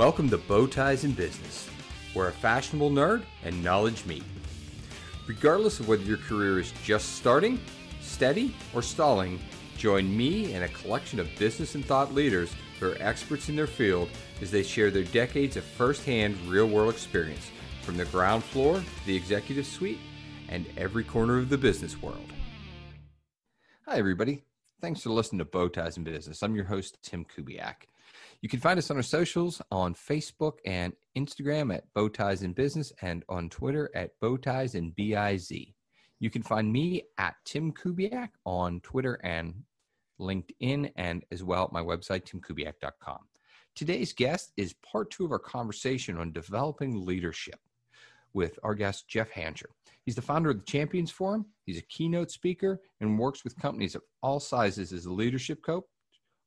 [0.00, 1.68] Welcome to Bow Ties in Business,
[2.14, 4.24] where a fashionable nerd and knowledge meet.
[5.26, 7.60] Regardless of whether your career is just starting,
[8.00, 9.38] steady, or stalling,
[9.76, 13.66] join me and a collection of business and thought leaders who are experts in their
[13.66, 14.08] field
[14.40, 17.50] as they share their decades of firsthand real world experience
[17.82, 20.00] from the ground floor to the executive suite
[20.48, 22.32] and every corner of the business world.
[23.86, 24.44] Hi, everybody.
[24.80, 26.42] Thanks for listening to Bow Ties in Business.
[26.42, 27.84] I'm your host, Tim Kubiak.
[28.42, 32.54] You can find us on our socials on Facebook and Instagram at Bow Ties in
[32.54, 35.74] Business and on Twitter at Bow Ties and BIZ.
[36.20, 39.54] You can find me at Tim Kubiak on Twitter and
[40.18, 43.18] LinkedIn and as well at my website, timkubiak.com.
[43.74, 47.60] Today's guest is part two of our conversation on developing leadership
[48.32, 49.66] with our guest, Jeff Hancher.
[50.06, 51.44] He's the founder of the Champions Forum.
[51.66, 55.84] He's a keynote speaker and works with companies of all sizes as a leadership coach,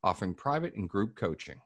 [0.03, 1.59] offering private and group coaching.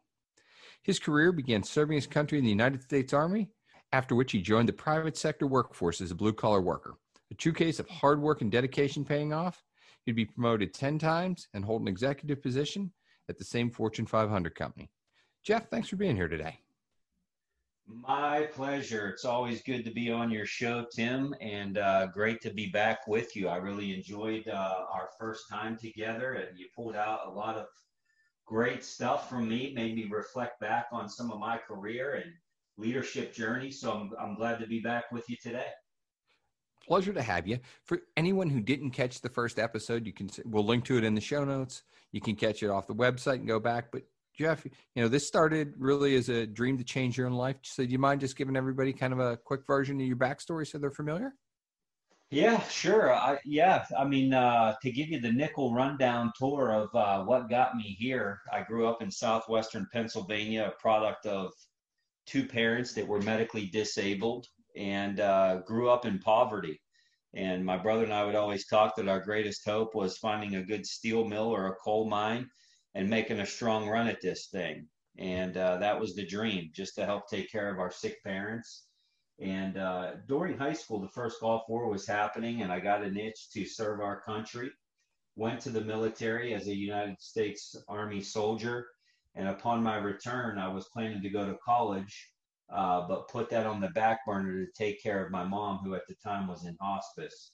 [0.87, 3.49] His career began serving his country in the United States Army,
[3.91, 6.95] after which he joined the private sector workforce as a blue collar worker.
[7.29, 9.61] A true case of hard work and dedication paying off.
[10.05, 12.93] He'd be promoted 10 times and hold an executive position
[13.27, 14.89] at the same Fortune 500 company.
[15.43, 16.57] Jeff, thanks for being here today.
[17.85, 19.09] My pleasure.
[19.09, 23.07] It's always good to be on your show, Tim, and uh, great to be back
[23.07, 23.49] with you.
[23.49, 27.65] I really enjoyed uh, our first time together, and you pulled out a lot of
[28.47, 32.33] great stuff from me, made me reflect back on some of my career and
[32.77, 33.69] leadership journey.
[33.69, 35.67] So I'm, I'm glad to be back with you today.
[36.87, 37.59] Pleasure to have you.
[37.83, 41.13] For anyone who didn't catch the first episode, you can we'll link to it in
[41.13, 41.83] the show notes.
[42.13, 43.91] You can catch it off the website and go back.
[43.91, 44.03] But
[44.37, 47.57] Jeff, you know, this started really as a dream to change your own life.
[47.63, 50.65] So do you mind just giving everybody kind of a quick version of your backstory
[50.65, 51.33] so they're familiar?
[52.29, 53.13] Yeah, sure.
[53.13, 57.49] I, yeah, I mean, uh, to give you the nickel rundown tour of uh, what
[57.49, 61.53] got me here, I grew up in southwestern Pennsylvania, a product of
[62.27, 66.81] two parents that were medically disabled and uh, grew up in poverty.
[67.33, 70.63] And my brother and I would always talk that our greatest hope was finding a
[70.65, 72.49] good steel mill or a coal mine
[72.95, 74.89] and making a strong run at this thing.
[75.19, 78.86] And uh, that was the dream, just to help take care of our sick parents
[79.39, 83.17] and uh, during high school, the first Gulf War was happening, and I got an
[83.17, 84.71] itch to serve our country.
[85.35, 88.87] Went to the military as a United States Army soldier,
[89.35, 92.31] and upon my return, I was planning to go to college,
[92.73, 95.93] uh, but put that on the back burner to take care of my mom, who
[95.93, 97.51] at the time was in hospice.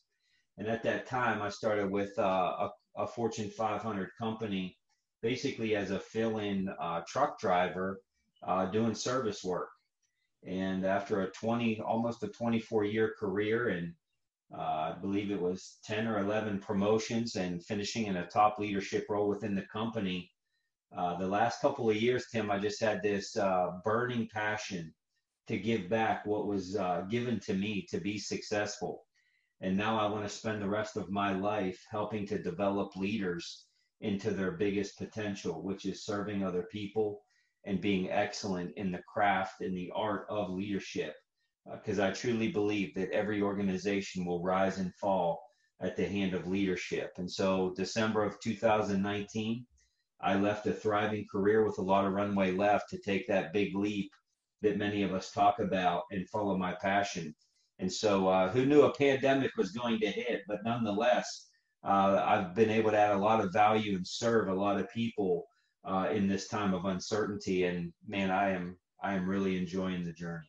[0.57, 4.77] And at that time, I started with uh, a, a, Fortune 500 company,
[5.21, 7.99] basically as a fill-in uh, truck driver,
[8.47, 9.69] uh, doing service work
[10.45, 13.93] and after a 20, almost a 24 year career, and
[14.53, 19.05] uh, I believe it was 10 or 11 promotions and finishing in a top leadership
[19.09, 20.31] role within the company.
[20.95, 24.93] Uh, the last couple of years, Tim, I just had this uh, burning passion
[25.47, 29.05] to give back what was uh, given to me to be successful.
[29.61, 33.65] And now I want to spend the rest of my life helping to develop leaders
[34.01, 37.22] into their biggest potential, which is serving other people
[37.65, 41.15] and being excellent in the craft and the art of leadership.
[41.71, 45.41] Because uh, I truly believe that every organization will rise and fall
[45.81, 47.13] at the hand of leadership.
[47.17, 49.65] And so, December of 2019,
[50.21, 53.75] I left a thriving career with a lot of runway left to take that big
[53.75, 54.11] leap
[54.61, 57.33] that many of us talk about and follow my passion.
[57.79, 60.41] And so, uh, who knew a pandemic was going to hit?
[60.47, 61.49] But nonetheless,
[61.83, 64.89] uh, I've been able to add a lot of value and serve a lot of
[64.91, 65.45] people
[65.85, 67.65] uh, in this time of uncertainty.
[67.65, 70.47] And man, I am I am really enjoying the journey.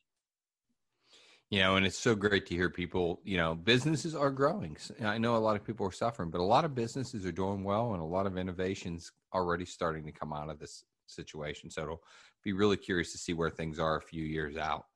[1.51, 3.21] You know, and it's so great to hear people.
[3.25, 4.77] You know, businesses are growing.
[5.05, 7.63] I know a lot of people are suffering, but a lot of businesses are doing
[7.63, 11.71] well, and a lot of innovations already starting to come out of this situation.
[11.71, 12.03] So it'll
[12.43, 14.87] be really curious to see where things are a few years out.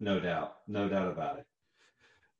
[0.00, 1.46] No doubt, no doubt about it.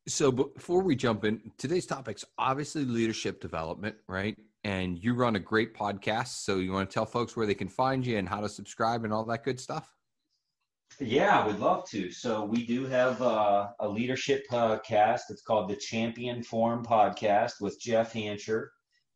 [0.07, 4.37] So before we jump in, today's topic's obviously leadership development, right?
[4.69, 6.45] And you run a great podcast.
[6.45, 9.03] So you want to tell folks where they can find you and how to subscribe
[9.03, 9.95] and all that good stuff?
[11.01, 12.11] Yeah, I would love to.
[12.11, 15.23] So we do have uh, a leadership podcast.
[15.31, 18.67] It's called the Champion Forum Podcast with Jeff Hancher,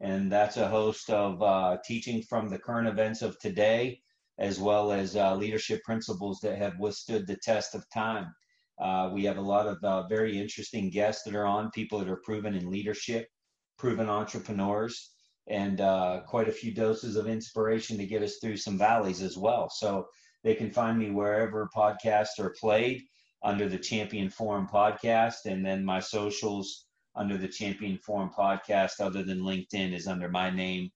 [0.00, 4.00] and that's a host of uh, teaching from the current events of today,
[4.38, 8.34] as well as uh, leadership principles that have withstood the test of time.
[8.80, 12.08] Uh, we have a lot of uh, very interesting guests that are on, people that
[12.08, 13.28] are proven in leadership,
[13.76, 15.11] proven entrepreneurs,
[15.48, 19.36] and uh, quite a few doses of inspiration to get us through some valleys as
[19.36, 19.68] well.
[19.68, 20.06] So
[20.44, 23.02] they can find me wherever podcasts are played
[23.42, 26.86] under the Champion Forum podcast, and then my socials
[27.16, 30.90] under the Champion Forum podcast, other than LinkedIn, is under my name,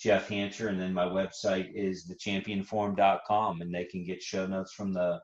[0.00, 4.92] Jeff Hancher, and then my website is thechampionforum.com, and they can get show notes from
[4.92, 5.20] the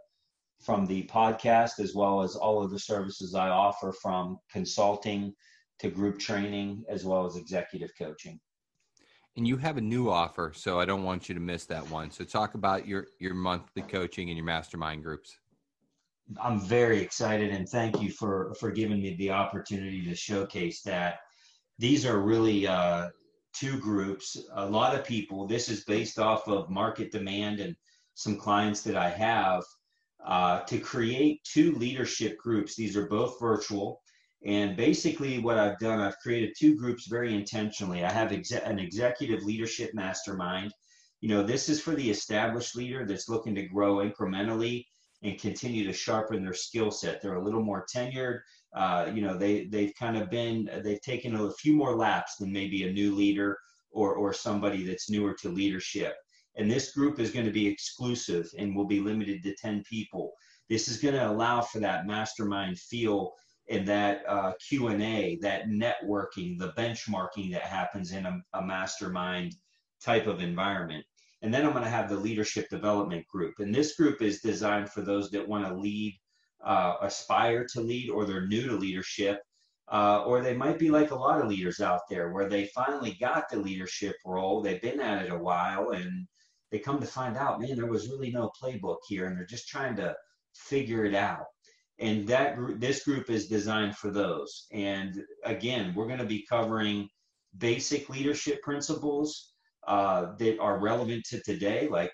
[0.62, 5.34] from the podcast as well as all of the services I offer from consulting
[5.80, 8.40] to group training as well as executive coaching.
[9.36, 12.10] And you have a new offer, so I don't want you to miss that one.
[12.10, 15.36] So talk about your your monthly coaching and your mastermind groups.
[16.40, 21.18] I'm very excited and thank you for for giving me the opportunity to showcase that.
[21.78, 23.08] These are really uh,
[23.54, 24.36] two groups.
[24.54, 25.46] A lot of people.
[25.46, 27.74] This is based off of market demand and
[28.14, 29.64] some clients that I have
[30.24, 32.76] uh, to create two leadership groups.
[32.76, 34.00] These are both virtual.
[34.46, 38.04] And basically, what I've done, I've created two groups very intentionally.
[38.04, 40.72] I have an executive leadership mastermind.
[41.20, 44.84] You know, this is for the established leader that's looking to grow incrementally
[45.22, 47.22] and continue to sharpen their skill set.
[47.22, 48.40] They're a little more tenured.
[48.76, 52.52] Uh, you know, they they've kind of been they've taken a few more laps than
[52.52, 53.56] maybe a new leader
[53.90, 56.14] or or somebody that's newer to leadership.
[56.56, 60.32] And this group is going to be exclusive and will be limited to 10 people.
[60.68, 63.32] This is going to allow for that mastermind feel
[63.68, 69.54] and that uh, Q&A, that networking, the benchmarking that happens in a, a mastermind
[70.02, 71.04] type of environment.
[71.42, 73.54] And then I'm going to have the leadership development group.
[73.58, 76.18] And this group is designed for those that want to lead,
[76.64, 79.40] uh, aspire to lead, or they're new to leadership.
[79.92, 83.18] Uh, or they might be like a lot of leaders out there where they finally
[83.20, 84.62] got the leadership role.
[84.62, 86.26] They've been at it a while and
[86.74, 89.68] they come to find out, man, there was really no playbook here, and they're just
[89.68, 90.12] trying to
[90.54, 91.46] figure it out.
[92.04, 94.66] And that this group is designed for those.
[94.72, 97.08] And again, we're going to be covering
[97.56, 99.52] basic leadership principles
[99.86, 102.12] uh, that are relevant to today, like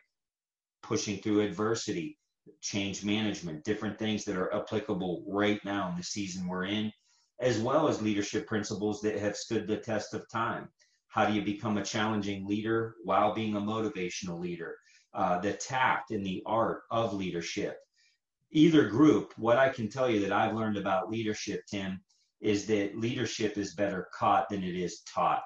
[0.83, 2.17] pushing through adversity,
[2.61, 6.93] change management, different things that are applicable right now in the season we're in,
[7.41, 10.69] as well as leadership principles that have stood the test of time.
[11.09, 14.77] How do you become a challenging leader while being a motivational leader?
[15.13, 17.77] Uh, the tact and the art of leadership.
[18.53, 22.01] Either group, what I can tell you that I've learned about leadership, Tim,
[22.41, 25.43] is that leadership is better caught than it is taught.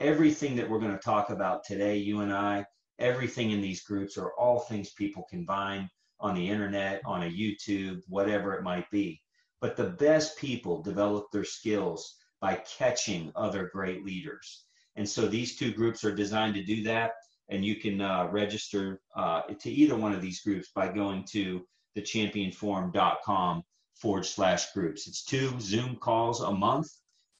[0.00, 2.66] Everything that we're going to talk about today, you and I,
[2.98, 5.88] everything in these groups are all things people can find
[6.20, 9.20] on the internet, on a YouTube, whatever it might be.
[9.60, 14.64] But the best people develop their skills by catching other great leaders.
[14.96, 17.12] And so these two groups are designed to do that.
[17.48, 21.64] And you can uh, register uh, to either one of these groups by going to
[21.96, 23.62] thechampionforum.com
[23.94, 25.06] forward slash groups.
[25.06, 26.88] It's two Zoom calls a month.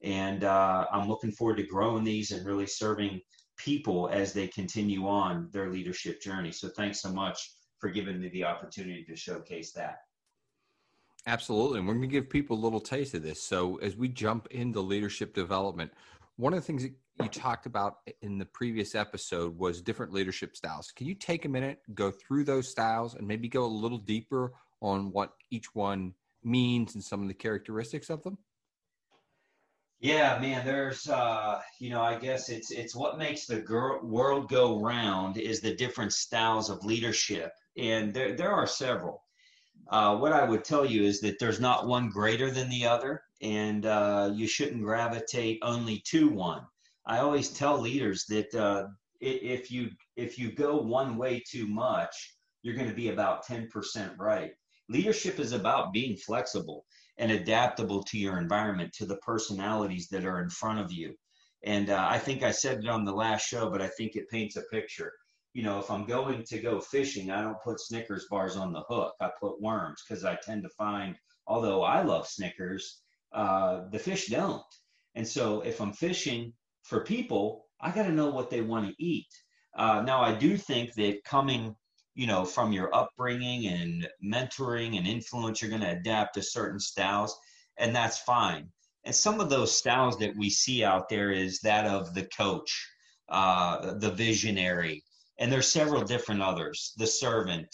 [0.03, 3.21] And uh, I'm looking forward to growing these and really serving
[3.57, 6.51] people as they continue on their leadership journey.
[6.51, 9.99] So thanks so much for giving me the opportunity to showcase that.
[11.27, 11.79] Absolutely.
[11.79, 13.41] And we're going to give people a little taste of this.
[13.41, 15.93] So as we jump into leadership development,
[16.43, 16.93] one of the things that
[17.23, 20.91] you talked about in the previous episode was different leadership styles.
[20.91, 24.53] Can you take a minute, go through those styles, and maybe go a little deeper
[24.81, 28.39] on what each one means and some of the characteristics of them?
[30.01, 30.67] Yeah, man.
[30.67, 35.37] There's, uh, you know, I guess it's it's what makes the girl, world go round
[35.37, 39.23] is the different styles of leadership, and there there are several.
[39.89, 43.23] Uh, what I would tell you is that there's not one greater than the other,
[43.43, 46.63] and uh, you shouldn't gravitate only to one.
[47.07, 48.87] I always tell leaders that uh,
[49.21, 54.19] if you if you go one way too much, you're going to be about 10%
[54.19, 54.53] right.
[54.89, 56.85] Leadership is about being flexible
[57.19, 61.15] and adaptable to your environment, to the personalities that are in front of you.
[61.65, 64.29] And uh, I think I said it on the last show, but I think it
[64.29, 65.13] paints a picture.
[65.55, 68.83] You know, if I'm going to go fishing, I don't put Snickers bars on the
[68.89, 69.15] hook.
[69.21, 71.15] I put worms because I tend to find,
[71.47, 73.03] although I love Snickers,
[73.35, 74.63] uh, the fish don't.
[75.15, 79.03] And so if I'm fishing for people, I got to know what they want to
[79.03, 79.29] eat.
[79.77, 81.75] Uh, now, I do think that coming,
[82.15, 86.79] you know, from your upbringing and mentoring and influence, you're going to adapt to certain
[86.79, 87.37] styles,
[87.79, 88.69] and that's fine.
[89.05, 92.87] And some of those styles that we see out there is that of the coach,
[93.29, 95.03] uh, the visionary,
[95.39, 97.67] and there's several different others: the servant,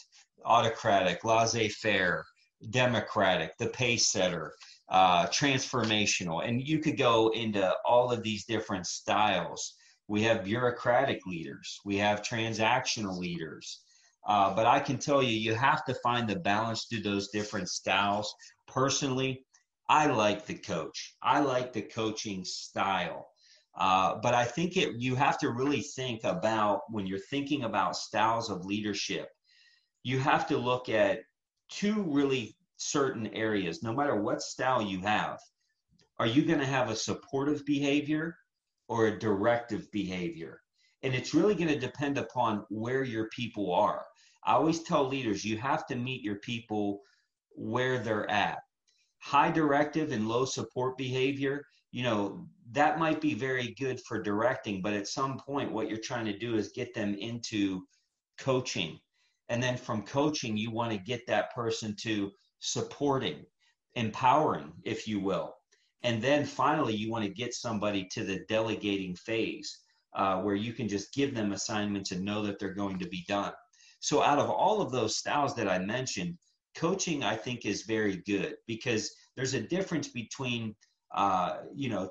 [0.44, 2.24] autocratic, laissez-faire,
[2.70, 4.54] democratic, the pace setter
[4.90, 6.46] uh, transformational.
[6.46, 9.74] And you could go into all of these different styles.
[10.06, 13.80] We have bureaucratic leaders, we have transactional leaders.
[14.26, 17.68] Uh, but I can tell you, you have to find the balance to those different
[17.68, 18.34] styles.
[18.66, 19.44] Personally,
[19.88, 21.16] I like the coach.
[21.22, 23.28] I like the coaching style.
[23.78, 27.96] Uh, but I think it, you have to really think about when you're thinking about
[27.96, 29.28] styles of leadership,
[30.02, 31.20] you have to look at
[31.70, 35.38] two really certain areas, no matter what style you have,
[36.18, 38.36] are you going to have a supportive behavior
[38.88, 40.60] or a directive behavior?
[41.02, 44.04] And it's really going to depend upon where your people are.
[44.44, 47.02] I always tell leaders you have to meet your people
[47.50, 48.58] where they're at.
[49.20, 54.80] High directive and low support behavior, you know, that might be very good for directing,
[54.82, 57.82] but at some point, what you're trying to do is get them into
[58.38, 58.98] coaching.
[59.48, 62.30] And then from coaching, you want to get that person to
[62.60, 63.44] supporting,
[63.94, 65.54] empowering, if you will.
[66.02, 69.80] And then finally, you want to get somebody to the delegating phase
[70.14, 73.24] uh, where you can just give them assignments and know that they're going to be
[73.28, 73.52] done.
[74.00, 76.38] So, out of all of those styles that I mentioned,
[76.76, 80.74] coaching I think is very good because there's a difference between,
[81.14, 82.10] uh, you know,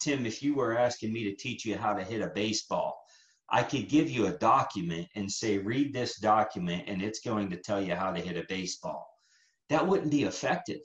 [0.00, 2.96] Tim, if you were asking me to teach you how to hit a baseball,
[3.50, 7.56] I could give you a document and say, read this document and it's going to
[7.56, 9.13] tell you how to hit a baseball.
[9.74, 10.82] That wouldn't be effective.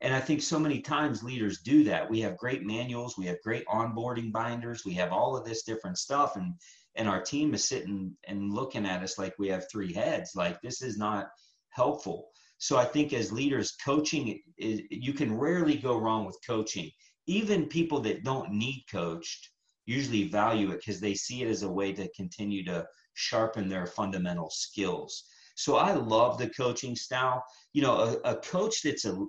[0.00, 2.08] And I think so many times leaders do that.
[2.08, 5.98] We have great manuals, we have great onboarding binders, we have all of this different
[5.98, 6.36] stuff.
[6.36, 6.54] And
[6.94, 10.36] and our team is sitting and looking at us like we have three heads.
[10.36, 11.26] Like this is not
[11.70, 12.30] helpful.
[12.58, 16.88] So I think as leaders, coaching is, you can rarely go wrong with coaching.
[17.26, 19.50] Even people that don't need coached
[19.86, 23.88] usually value it because they see it as a way to continue to sharpen their
[23.88, 25.24] fundamental skills.
[25.60, 27.44] So I love the coaching style.
[27.74, 29.26] You know, a, a coach that's a,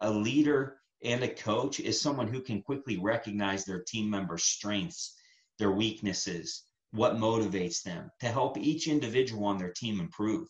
[0.00, 5.14] a leader and a coach is someone who can quickly recognize their team members' strengths,
[5.58, 6.62] their weaknesses,
[6.92, 10.48] what motivates them to help each individual on their team improve.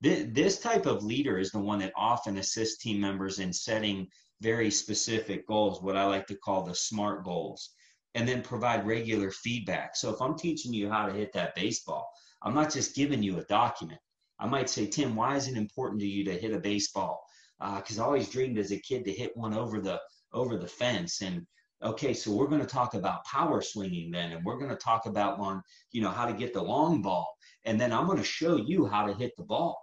[0.00, 4.08] This type of leader is the one that often assists team members in setting
[4.40, 7.74] very specific goals, what I like to call the SMART goals,
[8.14, 9.96] and then provide regular feedback.
[9.96, 12.08] So if I'm teaching you how to hit that baseball,
[12.42, 14.00] I'm not just giving you a document.
[14.42, 17.24] I might say, Tim, why is it important to you to hit a baseball?
[17.60, 20.00] Because uh, I always dreamed as a kid to hit one over the
[20.32, 21.46] over the fence, and
[21.82, 25.06] okay, so we're going to talk about power swinging then, and we're going to talk
[25.06, 27.28] about one, you know, how to get the long ball.
[27.64, 29.78] And then I'm going to show you how to hit the ball.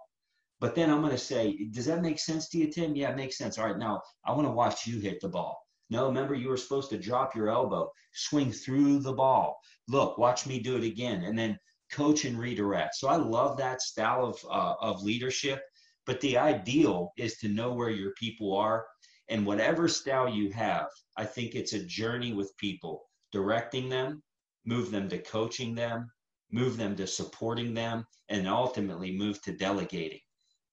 [0.60, 2.94] But then I'm going to say, does that make sense to you, Tim?
[2.94, 3.56] Yeah, it makes sense.
[3.56, 5.58] All right, now I want to watch you hit the ball.
[5.88, 9.58] No, remember you were supposed to drop your elbow, swing through the ball.
[9.88, 11.58] Look, watch me do it again, and then
[11.92, 12.94] coach and redirect.
[12.96, 15.62] So I love that style of uh, of leadership.
[16.06, 18.84] But the ideal is to know where your people are
[19.30, 24.22] and whatever style you have, I think it's a journey with people, directing them,
[24.66, 26.10] move them to coaching them,
[26.50, 30.18] move them to supporting them, and ultimately move to delegating.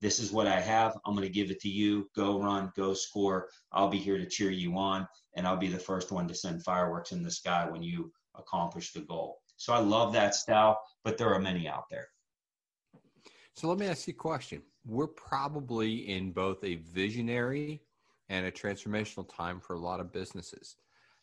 [0.01, 0.97] This is what I have.
[1.05, 2.09] I'm going to give it to you.
[2.15, 3.47] Go run, go score.
[3.71, 6.63] I'll be here to cheer you on, and I'll be the first one to send
[6.63, 9.37] fireworks in the sky when you accomplish the goal.
[9.57, 12.07] So I love that style, but there are many out there.
[13.53, 14.61] So let me ask you a question.
[14.85, 17.81] We're probably in both a visionary
[18.29, 20.75] and a transformational time for a lot of businesses.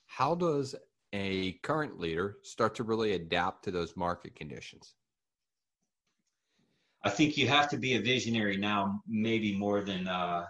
[0.07, 0.75] How does
[1.13, 4.95] a current leader start to really adapt to those market conditions?
[7.05, 10.47] I think you have to be a visionary now, maybe more than uh,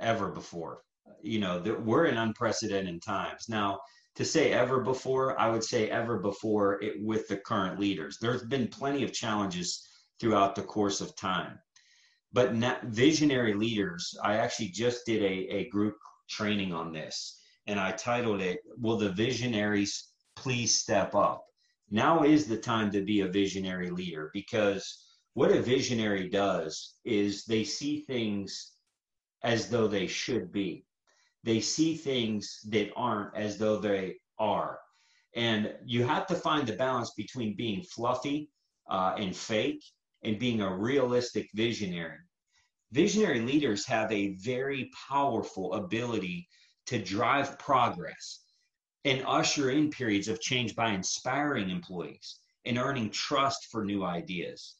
[0.00, 0.82] ever before.
[1.22, 3.48] You know, we're in unprecedented times.
[3.48, 3.80] Now,
[4.18, 8.18] to say ever before, I would say ever before it with the current leaders.
[8.20, 9.88] There's been plenty of challenges
[10.20, 11.58] throughout the course of time
[12.32, 12.52] but
[12.84, 15.96] visionary leaders i actually just did a, a group
[16.28, 21.44] training on this and i titled it will the visionaries please step up
[21.90, 27.44] now is the time to be a visionary leader because what a visionary does is
[27.44, 28.72] they see things
[29.42, 30.84] as though they should be
[31.44, 34.78] they see things that aren't as though they are
[35.34, 38.50] and you have to find the balance between being fluffy
[38.90, 39.84] uh, and fake
[40.24, 42.18] and being a realistic visionary.
[42.92, 46.48] Visionary leaders have a very powerful ability
[46.86, 48.44] to drive progress
[49.04, 54.76] and usher in periods of change by inspiring employees and earning trust for new ideas.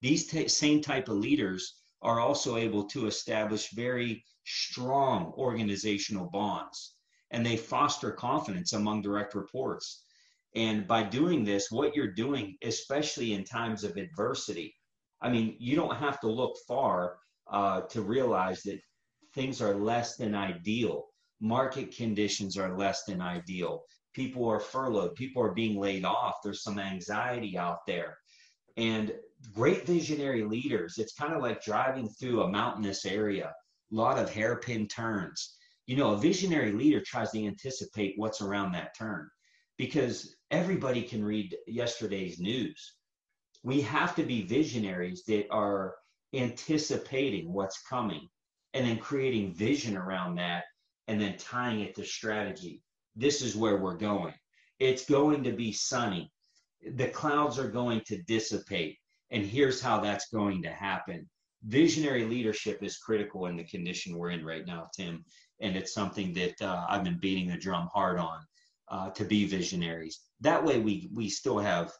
[0.00, 6.96] These t- same type of leaders are also able to establish very strong organizational bonds
[7.32, 10.04] and they foster confidence among direct reports.
[10.54, 14.74] And by doing this, what you're doing, especially in times of adversity,
[15.22, 17.16] I mean, you don't have to look far
[17.50, 18.80] uh, to realize that
[19.34, 21.06] things are less than ideal.
[21.40, 23.82] Market conditions are less than ideal.
[24.12, 25.14] People are furloughed.
[25.14, 26.36] People are being laid off.
[26.44, 28.18] There's some anxiety out there.
[28.76, 29.14] And
[29.54, 33.52] great visionary leaders, it's kind of like driving through a mountainous area,
[33.92, 35.56] a lot of hairpin turns.
[35.86, 39.28] You know, a visionary leader tries to anticipate what's around that turn
[39.78, 42.94] because everybody can read yesterday's news
[43.62, 45.94] we have to be visionaries that are
[46.34, 48.28] anticipating what's coming
[48.74, 50.64] and then creating vision around that
[51.08, 52.82] and then tying it to strategy.
[53.14, 54.34] This is where we're going.
[54.78, 56.32] It's going to be sunny.
[56.96, 58.98] the clouds are going to dissipate.
[59.32, 61.28] And here's how that's going to happen.
[61.64, 65.24] Visionary leadership is critical in the condition we're in right now, Tim.
[65.60, 68.40] And it's something that uh, I've been beating the drum hard on
[68.88, 70.20] uh, to be visionaries.
[70.40, 71.92] That way, we, we still have,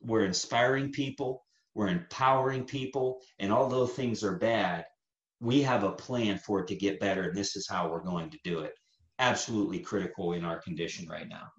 [0.00, 4.84] we're inspiring people, we're empowering people, and although things are bad,
[5.40, 7.22] we have a plan for it to get better.
[7.30, 8.74] And this is how we're going to do it.
[9.18, 11.50] Absolutely critical in our condition right now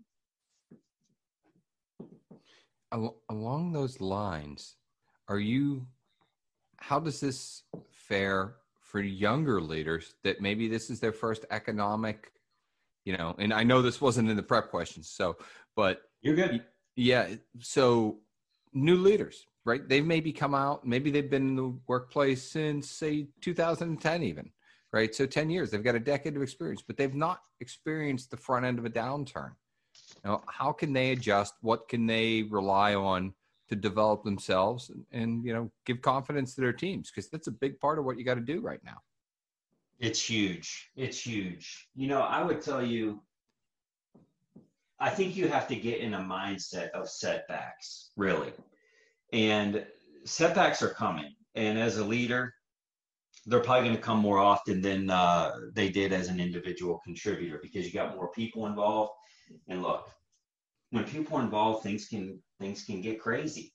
[3.29, 4.75] along those lines,
[5.31, 5.87] are you?
[6.77, 12.33] How does this fare for younger leaders that maybe this is their first economic,
[13.05, 13.35] you know?
[13.39, 15.37] And I know this wasn't in the prep questions, so
[15.75, 16.63] but you're good.
[16.95, 17.29] Yeah.
[17.59, 18.19] So
[18.73, 19.87] new leaders, right?
[19.87, 24.51] They've maybe come out, maybe they've been in the workplace since say 2010, even
[24.93, 25.15] right?
[25.15, 28.65] So 10 years, they've got a decade of experience, but they've not experienced the front
[28.65, 29.51] end of a downturn.
[30.23, 31.53] Now, how can they adjust?
[31.61, 33.33] What can they rely on
[33.71, 37.09] to develop themselves and, and you know give confidence to their teams?
[37.09, 38.97] Because that's a big part of what you got to do right now.
[39.99, 40.89] It's huge.
[40.95, 41.87] It's huge.
[41.95, 43.21] You know, I would tell you,
[44.99, 48.51] I think you have to get in a mindset of setbacks, really.
[49.31, 49.85] And
[50.25, 51.33] setbacks are coming.
[51.55, 52.53] And as a leader,
[53.45, 57.59] they're probably going to come more often than uh, they did as an individual contributor
[57.61, 59.11] because you got more people involved
[59.67, 60.09] and look,
[60.91, 63.73] when people are involved, things can things can get crazy.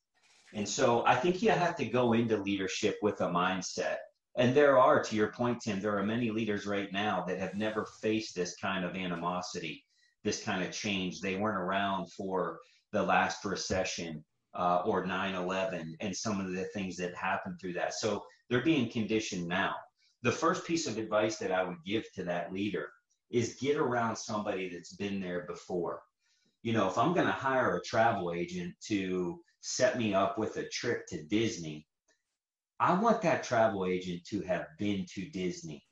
[0.54, 3.96] And so I think you have to go into leadership with a mindset.
[4.36, 7.54] And there are, to your point, Tim, there are many leaders right now that have
[7.54, 9.84] never faced this kind of animosity,
[10.24, 11.20] this kind of change.
[11.20, 12.60] They weren't around for
[12.92, 17.74] the last recession uh, or 9 11 and some of the things that happened through
[17.74, 17.94] that.
[17.94, 19.74] So they're being conditioned now.
[20.22, 22.88] The first piece of advice that I would give to that leader
[23.30, 26.02] is get around somebody that's been there before.
[26.66, 30.56] You know, if I'm going to hire a travel agent to set me up with
[30.56, 31.86] a trip to Disney,
[32.80, 35.84] I want that travel agent to have been to Disney.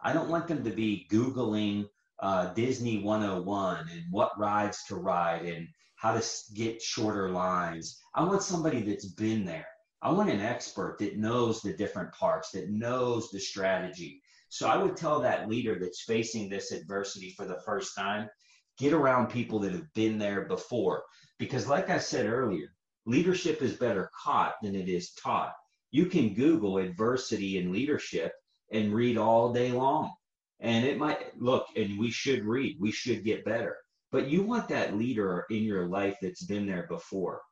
[0.00, 1.84] I don't want them to be Googling
[2.22, 8.00] uh, Disney 101 and what rides to ride and how to get shorter lines.
[8.14, 9.66] I want somebody that's been there.
[10.00, 14.78] I want an expert that knows the different parks, that knows the strategy, so I
[14.78, 18.30] would tell that leader that's facing this adversity for the first time,
[18.78, 21.02] get around people that have been there before.
[21.38, 22.68] Because, like I said earlier,
[23.06, 25.52] leadership is better caught than it is taught.
[25.90, 28.32] You can Google adversity and leadership
[28.70, 30.12] and read all day long.
[30.60, 33.76] And it might look, and we should read, we should get better.
[34.10, 37.42] But you want that leader in your life that's been there before.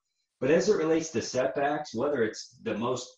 [0.40, 3.09] But as it relates to setbacks, whether it's the most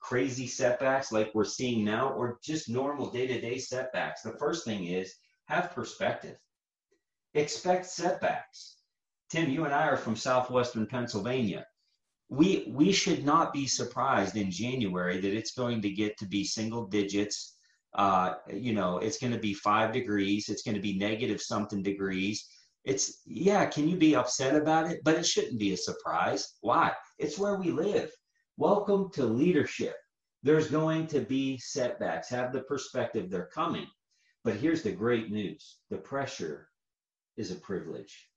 [0.00, 5.14] crazy setbacks like we're seeing now or just normal day-to-day setbacks the first thing is
[5.46, 6.36] have perspective
[7.34, 8.76] expect setbacks.
[9.30, 11.66] Tim you and i are from southwestern pennsylvania.
[12.30, 16.44] We we should not be surprised in january that it's going to get to be
[16.44, 17.56] single digits.
[17.94, 20.48] Uh, you know it's going to be five degrees.
[20.48, 22.48] It's going to be negative something degrees.
[22.84, 25.00] It's yeah can you be upset about it?
[25.04, 26.56] But it shouldn't be a surprise.
[26.62, 26.92] Why?
[27.18, 28.10] It's where we live.
[28.56, 29.94] Welcome to leadership.
[30.42, 32.30] There's going to be setbacks.
[32.30, 33.28] Have the perspective.
[33.28, 33.86] They're coming.
[34.44, 35.78] But here's the great news.
[35.90, 36.67] The pressure
[37.38, 38.28] is a privilege.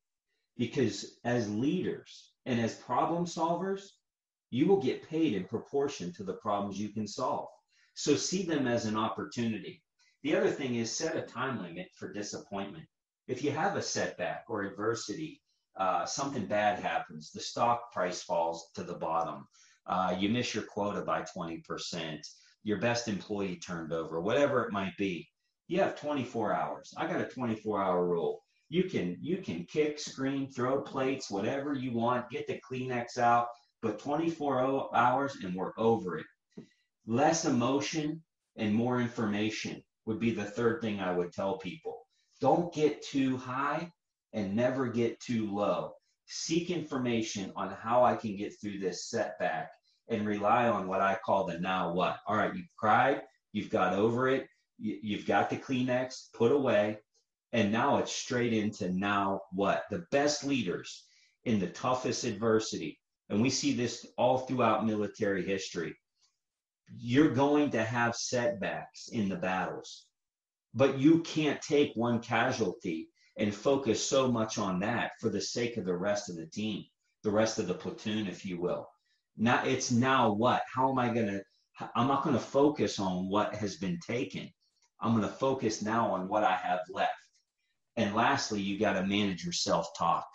[0.57, 3.81] Because as leaders and as problem solvers,
[4.51, 7.49] you will get paid in proportion to the problems you can solve.
[7.95, 9.83] So see them as an opportunity.
[10.23, 12.85] The other thing is set a time limit for disappointment.
[13.27, 15.41] If you have a setback or adversity,
[15.77, 19.47] uh, something bad happens, the stock price falls to the bottom,
[19.87, 22.19] uh, you miss your quota by 20%,
[22.63, 25.27] your best employee turned over, whatever it might be.
[25.67, 26.93] You have 24 hours.
[26.97, 28.40] I got a 24 hour rule.
[28.71, 33.47] You can you can kick, scream, throw plates, whatever you want, get the Kleenex out,
[33.81, 36.25] but 24 hours and we're over it.
[37.05, 38.23] Less emotion
[38.55, 42.07] and more information would be the third thing I would tell people.
[42.39, 43.91] Don't get too high
[44.33, 45.93] and never get too low
[46.31, 49.69] seek information on how I can get through this setback
[50.07, 52.19] and rely on what I call the now what.
[52.25, 54.47] All right, you've cried, you've got over it,
[54.79, 56.99] you, have got the Kleenex put away,
[57.53, 59.83] and now it's straight into now what.
[59.89, 61.05] The best leaders
[61.43, 65.95] in the toughest adversity, and we see this all throughout military history.
[66.97, 70.05] You're going to have setbacks in the battles,
[70.73, 75.77] but you can't take one casualty and focus so much on that for the sake
[75.77, 76.83] of the rest of the team,
[77.23, 78.87] the rest of the platoon, if you will.
[79.37, 80.61] Now it's now what?
[80.73, 81.41] How am I going to?
[81.95, 84.49] I'm not going to focus on what has been taken.
[84.99, 87.20] I'm going to focus now on what I have left.
[87.97, 90.27] And lastly, you got to manage your self talk.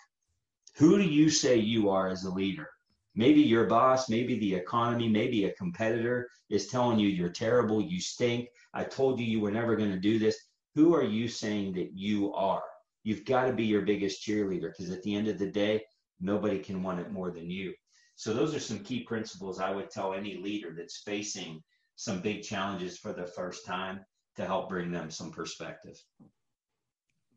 [0.77, 2.69] Who do you say you are as a leader?
[3.15, 7.99] Maybe your boss, maybe the economy, maybe a competitor is telling you you're terrible, you
[7.99, 8.47] stink.
[8.75, 10.37] I told you you were never going to do this.
[10.75, 12.61] Who are you saying that you are?
[13.03, 15.83] You've got to be your biggest cheerleader because at the end of the day,
[16.19, 17.73] nobody can want it more than you.
[18.15, 21.63] So, those are some key principles I would tell any leader that's facing
[21.95, 25.99] some big challenges for the first time to help bring them some perspective.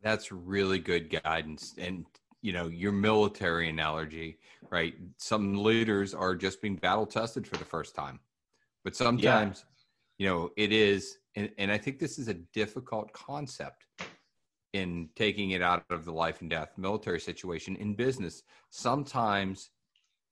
[0.03, 1.75] That's really good guidance.
[1.79, 2.07] And
[2.43, 4.39] you know your military analogy
[4.71, 8.19] right some leaders are just being battle tested for the first time
[8.85, 9.65] but sometimes
[10.19, 10.25] yeah.
[10.25, 13.87] you know it is and, and i think this is a difficult concept
[14.73, 19.71] in taking it out of the life and death military situation in business sometimes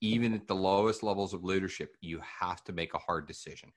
[0.00, 3.70] even at the lowest levels of leadership you have to make a hard decision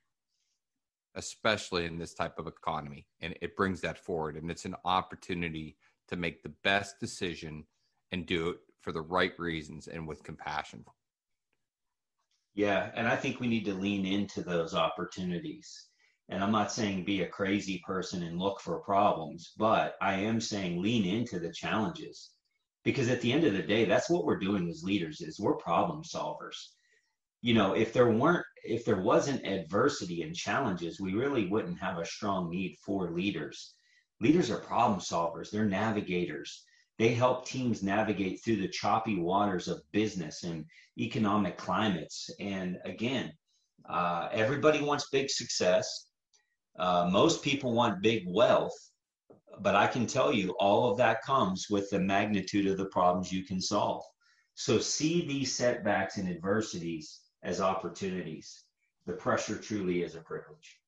[1.16, 5.78] especially in this type of economy and it brings that forward and it's an opportunity
[6.08, 7.66] to make the best decision
[8.12, 10.84] and do it for the right reasons and with compassion.
[12.54, 15.88] Yeah, and I think we need to lean into those opportunities.
[16.30, 20.42] And I'm not saying be a crazy person and look for problems, but I am
[20.42, 22.32] saying lean into the challenges.
[22.84, 25.56] Because at the end of the day, that's what we're doing as leaders is we're
[25.56, 26.56] problem solvers.
[27.42, 31.98] You know, if there weren't if there wasn't adversity and challenges, we really wouldn't have
[31.98, 33.74] a strong need for leaders.
[34.20, 36.64] Leaders are problem solvers, they're navigators
[37.02, 40.64] they help teams navigate through the choppy waters of business and
[41.00, 42.30] economic climates.
[42.40, 43.34] And again,
[43.90, 46.10] uh, everybody wants big success.
[46.78, 48.76] Uh, most people want big wealth,
[49.62, 53.32] but I can tell you all of that comes with the magnitude of the problems
[53.32, 54.04] you can solve.
[54.54, 58.64] So see these setbacks and adversities as opportunities.
[59.06, 60.80] The pressure truly is a privilege.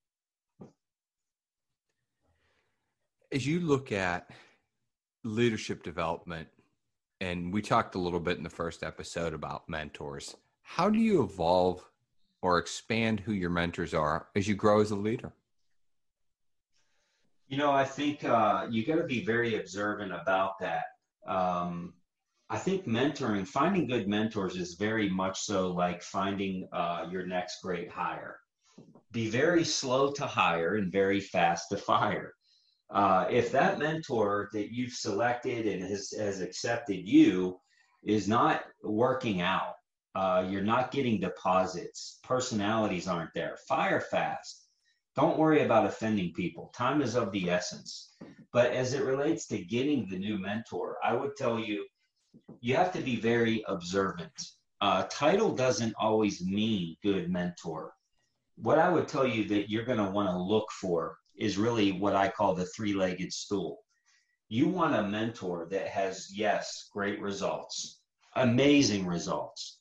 [3.32, 4.30] As you look at
[5.24, 6.48] leadership development,
[7.20, 10.36] and we talked a little bit in the first episode about mentors.
[10.62, 11.82] How do you evolve
[12.42, 15.32] or expand who your mentors are as you grow as a leader?
[17.48, 20.84] You know, I think uh, you got to be very observant about that.
[21.26, 21.94] Um,
[22.54, 27.60] I think mentoring, finding good mentors is very much so like finding uh, your next
[27.62, 28.38] great hire.
[29.12, 32.32] Be very slow to hire and very fast to fire
[32.90, 37.58] uh, if that mentor that you've selected and has, has accepted you
[38.04, 39.74] is not working out,
[40.14, 44.68] uh, you're not getting deposits, personalities aren't there, fire fast.
[45.16, 46.72] Don't worry about offending people.
[46.76, 48.14] Time is of the essence.
[48.52, 51.84] But as it relates to getting the new mentor, I would tell you,
[52.60, 54.32] you have to be very observant.
[54.80, 57.92] Uh, title doesn't always mean good mentor.
[58.56, 61.92] What I would tell you that you're going to want to look for is really
[61.92, 63.78] what I call the three legged stool.
[64.48, 68.00] You want a mentor that has, yes, great results,
[68.36, 69.78] amazing results.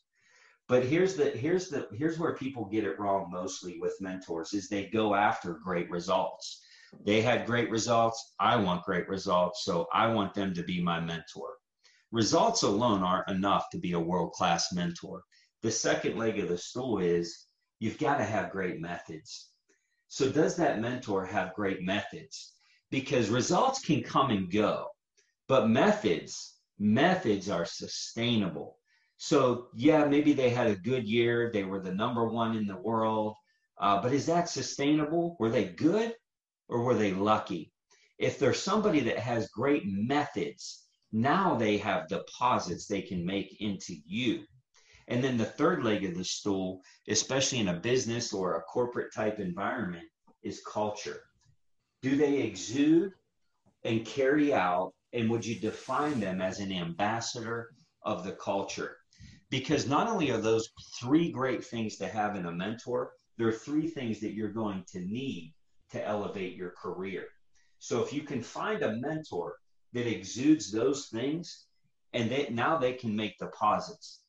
[0.68, 4.70] But here's the here's the here's where people get it wrong mostly with mentors is
[4.70, 6.62] they go after great results.
[7.06, 8.34] They had great results.
[8.40, 11.58] I want great results, so I want them to be my mentor.
[12.14, 15.24] Results alone aren't enough to be a world class mentor.
[15.64, 17.48] The second leg of the stool is
[17.80, 19.50] you've got to have great methods
[20.14, 22.54] so, does that mentor have great methods?
[22.92, 24.90] Because results can come and go,
[25.48, 28.78] but methods, methods are sustainable.
[29.18, 32.78] So, yeah, maybe they had a good year, they were the number one in the
[32.78, 33.38] world,
[33.80, 35.36] uh, but is that sustainable?
[35.40, 36.14] Were they good
[36.70, 37.74] or were they lucky?
[38.20, 40.83] If there's somebody that has great methods,
[41.14, 44.44] now they have deposits they can make into you.
[45.08, 49.14] And then the third leg of the stool, especially in a business or a corporate
[49.14, 50.06] type environment,
[50.42, 51.22] is culture.
[52.02, 53.12] Do they exude
[53.84, 57.70] and carry out, and would you define them as an ambassador
[58.02, 58.98] of the culture?
[59.50, 63.54] Because not only are those three great things to have in a mentor, there are
[63.54, 65.54] three things that you're going to need
[65.92, 67.26] to elevate your career.
[67.78, 69.58] So if you can find a mentor
[69.94, 71.66] that exudes those things,
[72.14, 74.22] and they, now they can make deposits.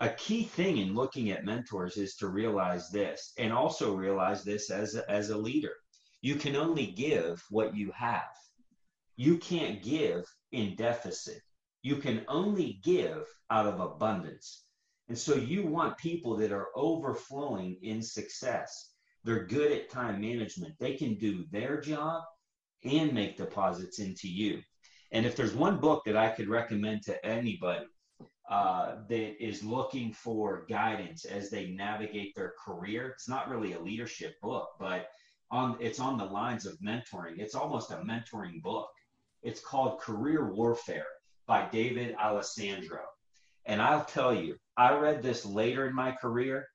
[0.00, 4.70] A key thing in looking at mentors is to realize this and also realize this
[4.70, 5.72] as a, as a leader.
[6.20, 8.30] You can only give what you have.
[9.16, 11.42] You can't give in deficit.
[11.82, 14.64] You can only give out of abundance.
[15.08, 18.92] And so you want people that are overflowing in success.
[19.24, 20.74] They're good at time management.
[20.78, 22.22] They can do their job
[22.84, 24.60] and make deposits into you
[25.12, 27.86] and if there's one book that i could recommend to anybody
[28.48, 33.10] uh, that is looking for guidance as they navigate their career.
[33.10, 35.08] It's not really a leadership book, but
[35.50, 37.38] on it's on the lines of mentoring.
[37.38, 38.88] It's almost a mentoring book.
[39.42, 41.06] It's called Career Warfare
[41.46, 43.02] by David D'Alessandro.
[43.66, 46.66] And I'll tell you, I read this later in my career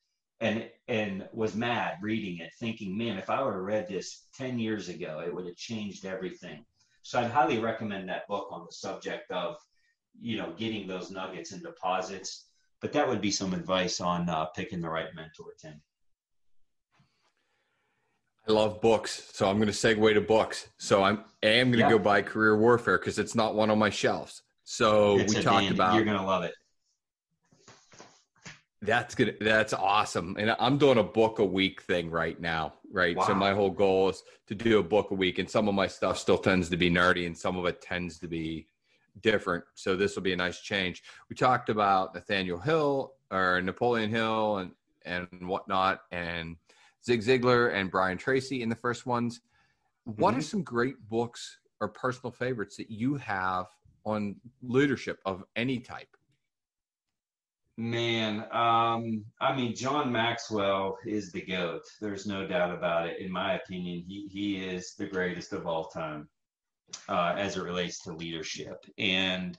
[0.44, 4.60] and and was mad reading it, thinking, man, if I would have read this 10
[4.60, 6.66] years ago, it would have changed everything.
[7.02, 9.56] So I'd highly recommend that book on the subject of,
[10.20, 12.48] you know, getting those nuggets and deposits.
[12.82, 15.82] But that would be some advice on uh, picking the right mentor, Tim.
[18.46, 20.68] I love books, so I'm going to segue to books.
[20.78, 21.90] So I'm I am going to yeah.
[21.90, 24.42] go buy Career Warfare because it's not one on my shelves.
[24.66, 25.96] So it's we talked about.
[25.96, 26.54] You're going to love it.
[28.84, 29.38] That's good.
[29.40, 30.36] That's awesome.
[30.38, 32.74] And I'm doing a book a week thing right now.
[32.92, 33.16] Right.
[33.16, 33.28] Wow.
[33.28, 35.88] So my whole goal is to do a book a week, and some of my
[35.88, 38.68] stuff still tends to be nerdy, and some of it tends to be
[39.22, 39.64] different.
[39.74, 41.02] So this will be a nice change.
[41.30, 44.72] We talked about Nathaniel Hill or Napoleon Hill and
[45.06, 46.58] and whatnot, and
[47.06, 49.42] Zig Ziglar and Brian Tracy in the first ones.
[50.04, 50.40] What mm-hmm.
[50.40, 53.68] are some great books or personal favorites that you have
[54.06, 56.18] on leadership of any type?
[57.78, 61.82] Man, um, I mean, John Maxwell is the GOAT.
[62.00, 63.20] There's no doubt about it.
[63.20, 66.30] In my opinion, he, he is the greatest of all time
[67.10, 68.78] uh, as it relates to leadership.
[69.00, 69.58] And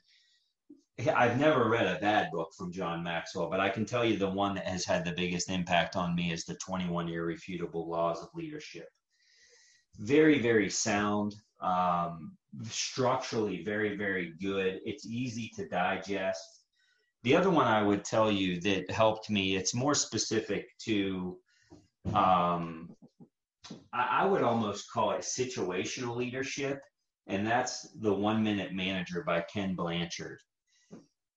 [1.13, 4.31] I've never read a bad book from John Maxwell, but I can tell you the
[4.31, 8.29] one that has had the biggest impact on me is the 21 Irrefutable Laws of
[8.35, 8.89] Leadership.
[9.99, 14.81] Very, very sound, um, structurally very, very good.
[14.85, 16.64] It's easy to digest.
[17.25, 21.39] The other one I would tell you that helped me, it's more specific to,
[22.13, 22.95] um,
[23.95, 26.83] I, I would almost call it situational leadership,
[27.27, 30.39] and that's The One Minute Manager by Ken Blanchard.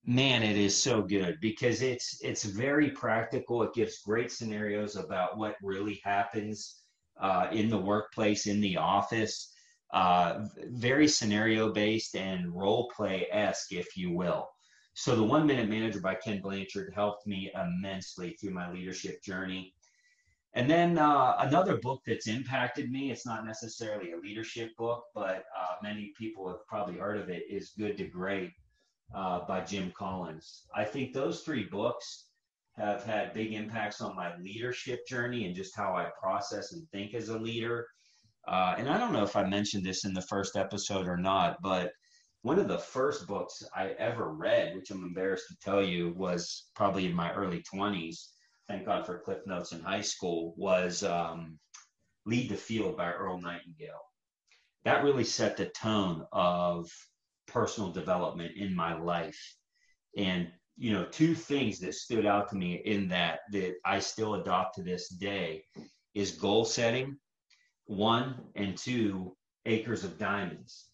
[0.05, 3.63] Man it is so good because it's it's very practical.
[3.63, 6.81] It gives great scenarios about what really happens
[7.19, 9.53] uh, in the workplace in the office
[9.93, 14.49] uh, very scenario based and role play esque if you will
[14.97, 19.73] so the one minute manager by ken blanchard helped me immensely through my leadership journey
[20.53, 25.45] and then uh, another book that's impacted me it's not necessarily a leadership book but
[25.57, 28.51] uh, many people have probably heard of it is good to great
[29.15, 30.63] uh, by Jim Collins.
[30.75, 32.25] I think those three books
[32.75, 37.13] have had big impacts on my leadership journey and just how I process and think
[37.13, 37.87] as a leader.
[38.47, 41.57] Uh, and I don't know if I mentioned this in the first episode or not,
[41.61, 41.91] but
[42.47, 46.69] one of the first books I ever read, which I'm embarrassed to tell you, was
[46.75, 48.29] probably in my early 20s.
[48.69, 50.53] Thank God for Cliff Notes in high school.
[50.55, 51.59] Was um,
[52.25, 53.99] "Lead the Field" by Earl Nightingale.
[54.85, 56.89] That really set the tone of
[57.47, 59.57] personal development in my life.
[60.15, 64.35] And, you know, two things that stood out to me in that that I still
[64.35, 65.65] adopt to this day
[66.13, 67.17] is goal setting,
[67.87, 70.85] one, and two, acres of diamonds.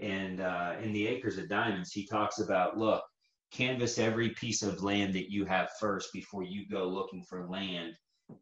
[0.00, 3.02] And uh, in the acres of diamonds, he talks about look,
[3.50, 7.94] canvass every piece of land that you have first before you go looking for land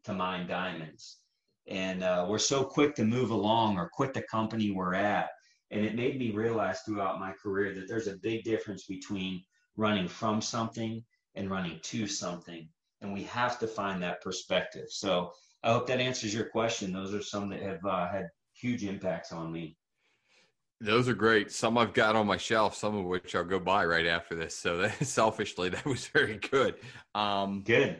[0.03, 1.19] to mine diamonds.
[1.67, 5.29] And uh, we're so quick to move along or quit the company we're at
[5.71, 9.43] and it made me realize throughout my career that there's a big difference between
[9.75, 11.03] running from something
[11.35, 12.67] and running to something.
[13.01, 14.87] And we have to find that perspective.
[14.89, 15.31] So
[15.63, 16.93] I hope that answers your question.
[16.93, 19.77] Those are some that have uh, had huge impacts on me.
[20.79, 21.51] Those are great.
[21.51, 24.55] Some I've got on my shelf, some of which I'll go buy right after this.
[24.55, 26.75] So that, selfishly, that was very good.
[27.15, 27.99] Um, good.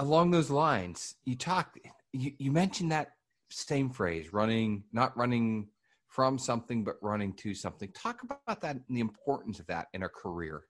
[0.00, 1.76] Along those lines, you talk.
[2.12, 3.12] You, you mentioned that
[3.50, 5.68] same phrase, running, not running
[6.08, 7.90] from something but running to something.
[7.92, 10.62] Talk about that and the importance of that in a career.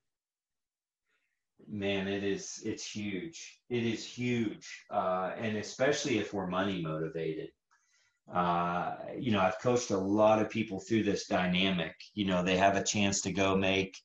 [1.68, 3.60] Man, it is it's huge.
[3.70, 7.50] It is huge, uh, and especially if we're money motivated.
[8.32, 11.94] Uh, you know, I've coached a lot of people through this dynamic.
[12.14, 13.96] You know, they have a chance to go make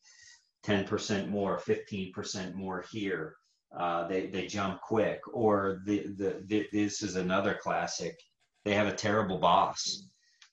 [0.65, 3.35] 10% more, 15% more here.
[3.75, 5.21] Uh, they, they jump quick.
[5.31, 8.19] Or the, the, the, this is another classic.
[8.65, 10.09] They have a terrible boss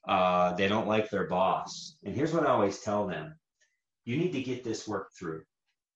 [0.07, 1.97] uh, they don't like their boss.
[2.05, 3.35] And here's what I always tell them
[4.05, 5.43] you need to get this work through.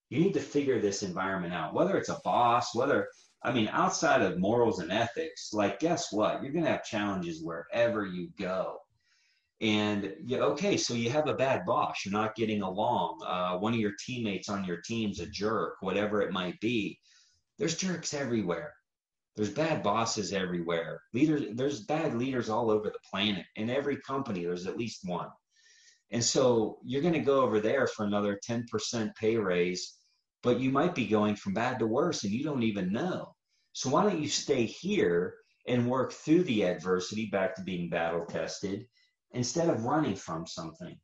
[0.08, 3.08] You need to figure this environment out, whether it's a boss, whether,
[3.42, 6.42] I mean, outside of morals and ethics, like, guess what?
[6.42, 8.78] You're going to have challenges wherever you go.
[9.62, 13.20] And yeah, okay, so you have a bad boss, you're not getting along.
[13.26, 16.98] Uh, one of your teammates on your team's a jerk, whatever it might be.
[17.58, 18.72] There's jerks everywhere.
[19.36, 21.02] There's bad bosses everywhere.
[21.12, 23.44] Leaders, there's bad leaders all over the planet.
[23.56, 25.28] In every company, there's at least one.
[26.10, 29.99] And so you're going to go over there for another 10% pay raise,
[30.42, 33.34] but you might be going from bad to worse and you don't even know.
[33.72, 35.34] So why don't you stay here
[35.68, 38.86] and work through the adversity back to being battle tested
[39.32, 40.96] instead of running from something?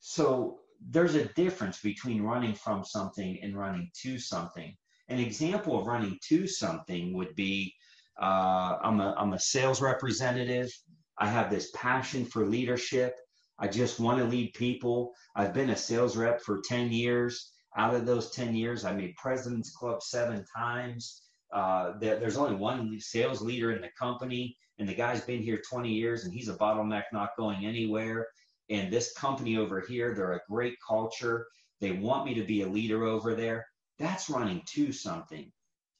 [0.00, 4.76] So there's a difference between running from something and running to something.
[5.08, 7.74] An example of running to something would be
[8.20, 10.70] uh, I'm, a, I'm a sales representative.
[11.18, 13.14] I have this passion for leadership.
[13.58, 15.12] I just want to lead people.
[15.34, 17.52] I've been a sales rep for 10 years.
[17.78, 21.22] Out of those 10 years, I made President's Club seven times.
[21.52, 25.88] Uh, there's only one sales leader in the company, and the guy's been here 20
[25.88, 28.26] years, and he's a bottleneck not going anywhere.
[28.68, 31.46] And this company over here, they're a great culture.
[31.80, 33.64] They want me to be a leader over there.
[34.00, 35.50] That's running to something.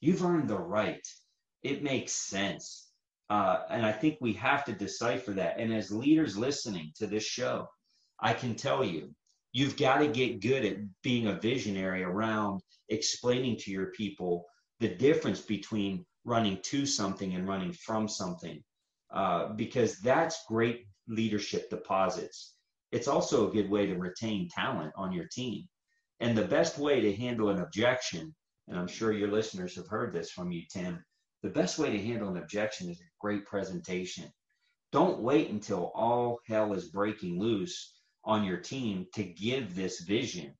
[0.01, 1.07] You've earned the right.
[1.63, 2.91] It makes sense.
[3.29, 5.57] Uh, and I think we have to decipher that.
[5.57, 7.69] And as leaders listening to this show,
[8.19, 9.15] I can tell you,
[9.51, 14.45] you've got to get good at being a visionary around explaining to your people
[14.79, 18.61] the difference between running to something and running from something,
[19.13, 22.53] uh, because that's great leadership deposits.
[22.91, 25.67] It's also a good way to retain talent on your team.
[26.19, 28.35] And the best way to handle an objection,
[28.67, 31.03] and I'm sure your listeners have heard this from you, Tim,
[31.41, 34.25] the best way to handle an objection is a great presentation.
[34.91, 40.53] Don't wait until all hell is breaking loose on your team to give this vision.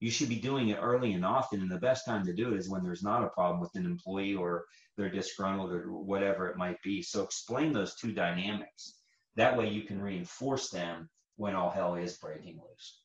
[0.00, 1.60] You should be doing it early and often.
[1.60, 3.86] And the best time to do it is when there's not a problem with an
[3.86, 4.64] employee or
[4.96, 7.02] they're disgruntled or whatever it might be.
[7.02, 8.98] So explain those two dynamics.
[9.36, 13.02] That way you can reinforce them when all hell is breaking loose.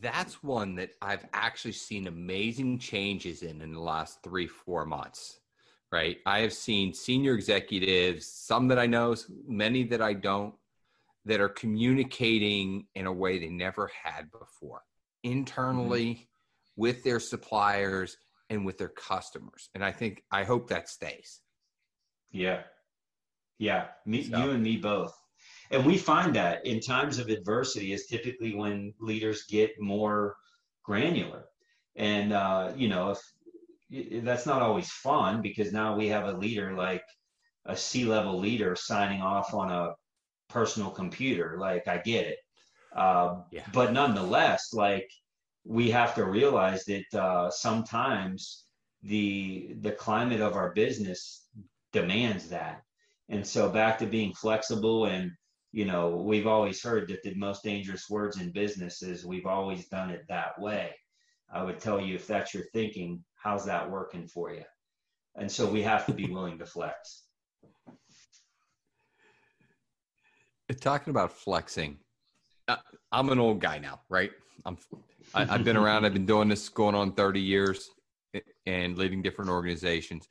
[0.00, 5.40] That's one that I've actually seen amazing changes in in the last three, four months,
[5.92, 6.16] right?
[6.24, 9.14] I have seen senior executives, some that I know,
[9.46, 10.54] many that I don't,
[11.24, 14.82] that are communicating in a way they never had before
[15.22, 16.22] internally mm-hmm.
[16.76, 18.16] with their suppliers
[18.48, 19.68] and with their customers.
[19.74, 21.40] And I think, I hope that stays.
[22.32, 22.62] Yeah.
[23.58, 23.88] Yeah.
[24.06, 24.38] Me, so.
[24.38, 25.14] You and me both
[25.70, 30.36] and we find that in times of adversity is typically when leaders get more
[30.84, 31.44] granular
[31.96, 33.10] and uh, you know
[33.90, 37.04] if that's not always fun because now we have a leader like
[37.66, 39.92] a c-level leader signing off on a
[40.50, 42.38] personal computer like i get it
[42.96, 43.62] uh, yeah.
[43.72, 45.08] but nonetheless like
[45.64, 48.64] we have to realize that uh, sometimes
[49.02, 51.46] the the climate of our business
[51.92, 52.82] demands that
[53.28, 55.30] and so back to being flexible and
[55.72, 59.86] you know, we've always heard that the most dangerous words in business is we've always
[59.88, 60.90] done it that way.
[61.52, 64.64] I would tell you if that's your thinking, how's that working for you?
[65.36, 67.24] And so we have to be willing to flex.
[70.78, 71.98] Talking about flexing,
[72.68, 72.76] uh,
[73.10, 74.30] I'm an old guy now, right?
[74.64, 74.78] I'm,
[75.34, 76.04] I, have been around.
[76.04, 77.90] I've been doing this going on 30 years
[78.66, 80.28] and leading different organizations.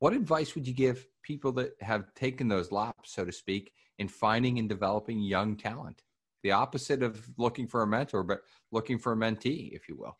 [0.00, 4.08] What advice would you give people that have taken those laps, so to speak, in
[4.08, 6.02] finding and developing young talent.
[6.42, 8.40] The opposite of looking for a mentor, but
[8.72, 10.16] looking for a mentee, if you will.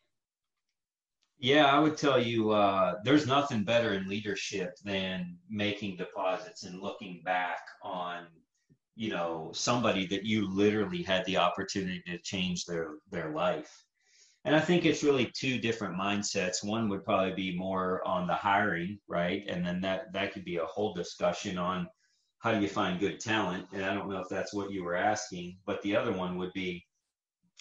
[1.38, 6.82] Yeah, I would tell you uh, there's nothing better in leadership than making deposits and
[6.82, 8.26] looking back on,
[8.98, 13.84] you know, somebody that you literally had the opportunity to change their their life.
[14.44, 16.64] And I think it's really two different mindsets.
[16.64, 19.44] One would probably be more on the hiring, right?
[19.46, 21.88] And then that that could be a whole discussion on
[22.40, 23.66] how do you find good talent?
[23.72, 26.52] And I don't know if that's what you were asking, but the other one would
[26.52, 26.84] be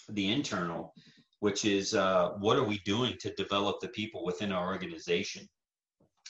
[0.08, 0.92] the internal,
[1.38, 5.48] which is uh, what are we doing to develop the people within our organization?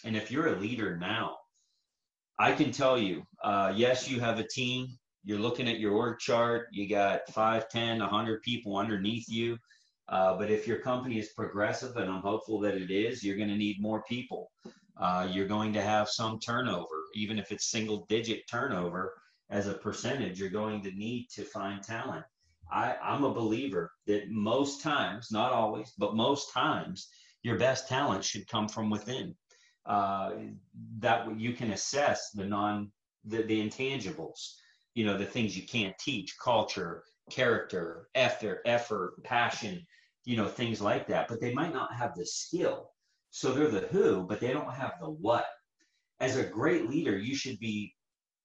[0.05, 1.37] And if you're a leader now,
[2.39, 4.89] I can tell you, uh, yes, you have a team.
[5.25, 6.69] You're looking at your org chart.
[6.71, 9.59] You got 5, 10, 100 people underneath you.
[10.09, 13.49] Uh, but if your company is progressive, and I'm hopeful that it is, you're going
[13.49, 14.51] to need more people.
[14.97, 19.15] Uh, you're going to have some turnover, even if it's single digit turnover
[19.51, 22.25] as a percentage, you're going to need to find talent.
[22.71, 27.09] I, I'm a believer that most times, not always, but most times,
[27.43, 29.35] your best talent should come from within.
[29.89, 30.33] Uh,
[30.99, 32.93] that you can assess the non
[33.25, 34.55] the, the intangibles,
[34.95, 39.85] you know, the things you can't teach, culture, character, effort, effort, passion,
[40.25, 41.27] you know, things like that.
[41.29, 42.91] But they might not have the skill.
[43.31, 45.47] So they're the who, but they don't have the what.
[46.21, 47.95] As a great leader, you should be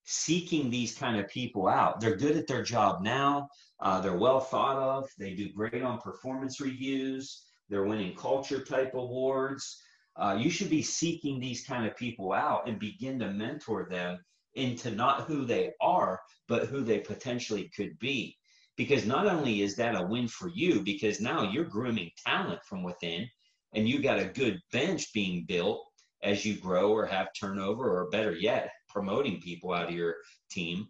[0.06, 2.00] seeking these kind of people out.
[2.00, 3.48] They're good at their job now.
[3.80, 5.10] Uh, they're well thought of.
[5.18, 7.44] They do great on performance reviews.
[7.70, 9.82] They're winning culture type awards.
[10.16, 14.20] Uh, you should be seeking these kind of people out and begin to mentor them
[14.56, 18.38] into not who they are, but who they potentially could be.
[18.78, 22.84] Because not only is that a win for you, because now you're grooming talent from
[22.84, 23.28] within,
[23.74, 25.84] and you got a good bench being built
[26.22, 30.16] as you grow or have turnover or better yet promoting people out of your
[30.50, 30.88] team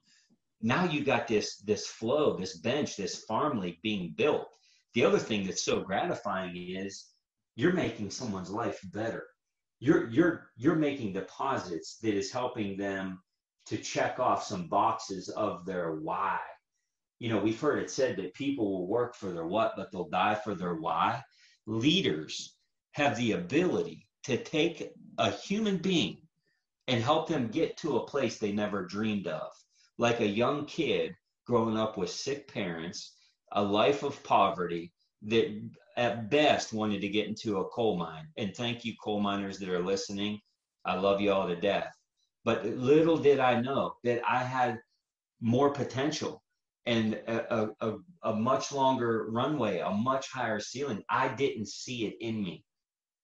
[0.64, 4.48] now you got this this flow, this bench, this farm league being built.
[4.94, 7.10] The other thing that's so gratifying is
[7.56, 9.26] you're making someone's life better.
[9.80, 13.22] You're you're you're making deposits that is helping them
[13.68, 16.40] to check off some boxes of their why.
[17.20, 20.10] You know, we've heard it said that people will work for their what, but they'll
[20.10, 21.22] die for their why.
[21.66, 22.56] Leaders
[22.94, 26.18] have the ability to take a human being
[26.88, 29.52] and help them get to a place they never dreamed of.
[29.98, 31.14] Like a young kid
[31.46, 33.16] growing up with sick parents,
[33.52, 34.92] a life of poverty
[35.28, 38.28] that at best wanted to get into a coal mine.
[38.38, 40.40] And thank you, coal miners that are listening.
[40.86, 41.94] I love you all to death.
[42.44, 44.80] But little did I know that I had
[45.40, 46.44] more potential
[46.86, 51.02] and a, a, a, much longer runway, a much higher ceiling.
[51.10, 52.66] I didn't see it in me.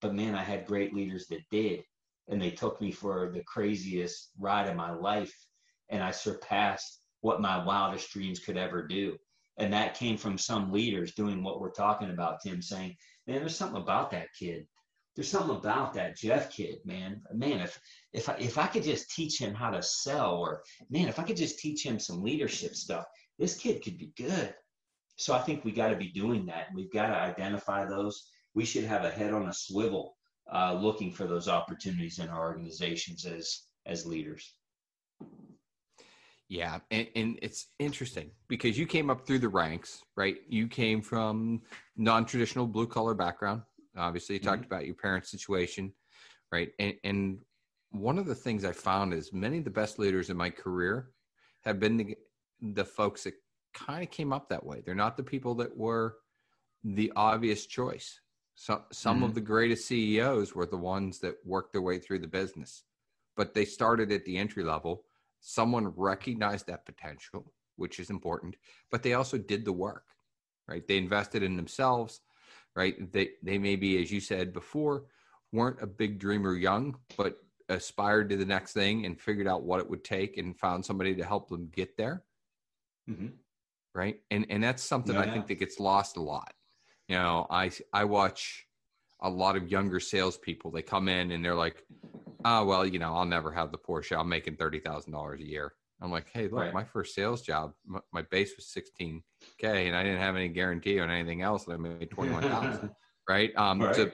[0.02, 1.84] But man, I had great leaders that did.
[2.30, 5.34] And they took me for the craziest ride of my life.
[5.89, 9.18] And I surpassed what my wildest dreams could ever do.
[9.60, 12.95] And that came from some leaders doing what we're talking about, Tim, saying,
[13.28, 14.66] man, there's something about that kid.
[15.16, 17.22] There's something about that Jeff kid, man.
[17.34, 17.78] Man, if
[18.14, 21.24] if I if I could just teach him how to sell, or man, if I
[21.24, 23.05] could just teach him some leadership stuff,
[23.38, 24.53] this kid could be good.
[25.18, 26.68] So I think we got to be doing that.
[26.74, 28.30] We've got to identify those.
[28.53, 30.16] We should have a head on a swivel,
[30.53, 34.53] uh, looking for those opportunities in our organizations as as leaders.
[36.50, 40.38] Yeah, and, and, it's interesting because you came up through the ranks, right?
[40.47, 41.62] You came from
[41.95, 43.62] non-traditional blue collar background.
[43.95, 44.50] Obviously, you mm-hmm.
[44.50, 45.93] talked about your parents' situation,
[46.52, 46.72] right?
[46.80, 47.39] And, and
[47.91, 51.12] one of the things I found is many of the best leaders in my career
[51.66, 52.18] have been the,
[52.62, 53.36] the folks that
[53.76, 54.82] kind of came up that way.
[54.84, 56.16] They're not the people that were
[56.84, 58.22] the obvious choice.
[58.56, 59.26] So, some mm-hmm.
[59.26, 62.86] of the greatest CEOs were the ones that worked their way through the business,
[63.38, 65.06] but they started at the entry level
[65.41, 68.55] someone recognized that potential, which is important,
[68.91, 70.05] but they also did the work,
[70.67, 70.87] right?
[70.87, 72.21] They invested in themselves,
[72.75, 73.11] right?
[73.11, 75.05] They they maybe, as you said before,
[75.51, 77.37] weren't a big dreamer young, but
[77.69, 81.15] aspired to the next thing and figured out what it would take and found somebody
[81.15, 82.23] to help them get there.
[83.09, 83.27] Mm-hmm.
[83.95, 84.17] Right.
[84.31, 86.53] And and that's something yeah, I think that gets lost a lot.
[87.07, 88.65] You know, I I watch
[89.21, 90.71] a lot of younger salespeople.
[90.71, 91.83] They come in and they're like,
[92.45, 94.19] oh well you know i'll never have the porsche.
[94.19, 95.73] I'm making $30000 a year.
[96.01, 96.73] I'm like hey look right.
[96.73, 99.21] my first sales job my, my, base was 16k
[99.63, 102.89] and i didn't have any guarantee on anything else and i made 21000
[103.29, 103.51] right?
[103.57, 103.95] Um right.
[103.95, 104.11] So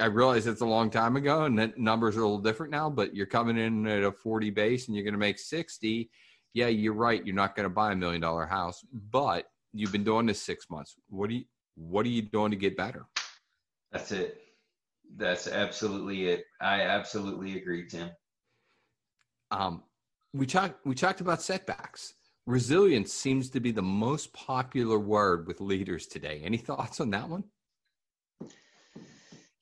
[0.00, 2.90] i realize it's a long time ago and that numbers are a little different now
[2.90, 6.10] but you're coming in at a 40 base and you're going to make 60
[6.52, 10.04] yeah you're right you're not going to buy a million dollar house but you've been
[10.04, 10.96] doing this six months.
[11.08, 13.06] What are you what are you doing to get better?
[13.90, 14.41] That's it
[15.16, 16.44] that's absolutely it.
[16.60, 18.10] I absolutely agree, Tim.
[19.50, 19.82] Um,
[20.32, 22.14] we talked we talked about setbacks.
[22.46, 26.40] Resilience seems to be the most popular word with leaders today.
[26.44, 27.44] Any thoughts on that one?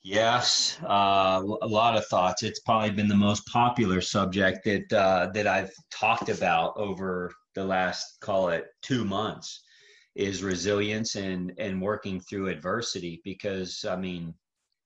[0.02, 2.42] Yes, uh, a lot of thoughts.
[2.42, 7.64] It's probably been the most popular subject that uh, that I've talked about over the
[7.64, 9.62] last call it two months
[10.14, 14.34] is resilience and and working through adversity because I mean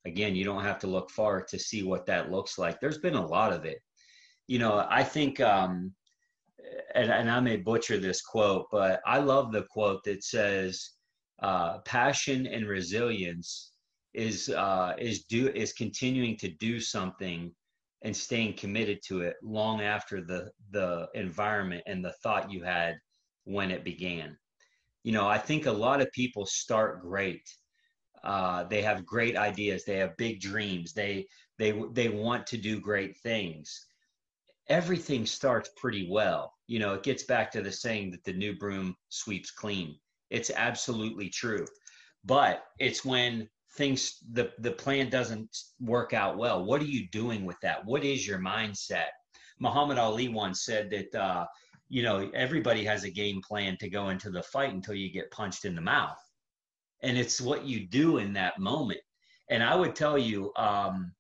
[0.04, 2.80] again, you don't have to look far to see what that looks like.
[2.80, 3.78] There's been a lot of it.
[4.46, 5.94] You know, I think, um,
[6.94, 10.90] and, and I may butcher this quote, but I love the quote that says,
[11.42, 13.72] uh, "Passion and resilience
[14.12, 17.52] is uh, is do is continuing to do something
[18.02, 22.96] and staying committed to it long after the the environment and the thought you had
[23.44, 24.36] when it began."
[25.02, 27.42] You know, I think a lot of people start great
[28.24, 29.84] uh, they have great ideas.
[29.84, 30.92] They have big dreams.
[30.92, 31.26] They
[31.58, 33.86] they they want to do great things.
[34.68, 36.54] Everything starts pretty well.
[36.66, 39.98] You know, it gets back to the saying that the new broom sweeps clean.
[40.30, 41.66] It's absolutely true.
[42.24, 46.64] But it's when things the the plan doesn't work out well.
[46.64, 47.84] What are you doing with that?
[47.84, 49.08] What is your mindset?
[49.60, 51.46] Muhammad Ali once said that uh,
[51.90, 55.30] you know everybody has a game plan to go into the fight until you get
[55.30, 56.18] punched in the mouth
[57.04, 59.00] and it's what you do in that moment.
[59.50, 61.12] And i would tell you um,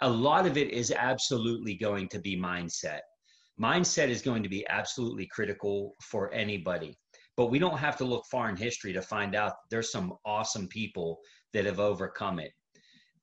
[0.00, 3.00] a lot of it is absolutely going to be mindset.
[3.60, 6.96] Mindset is going to be absolutely critical for anybody
[7.38, 10.66] but we don't have to look far in history to find out there's some awesome
[10.66, 11.20] people
[11.52, 12.50] that have overcome it.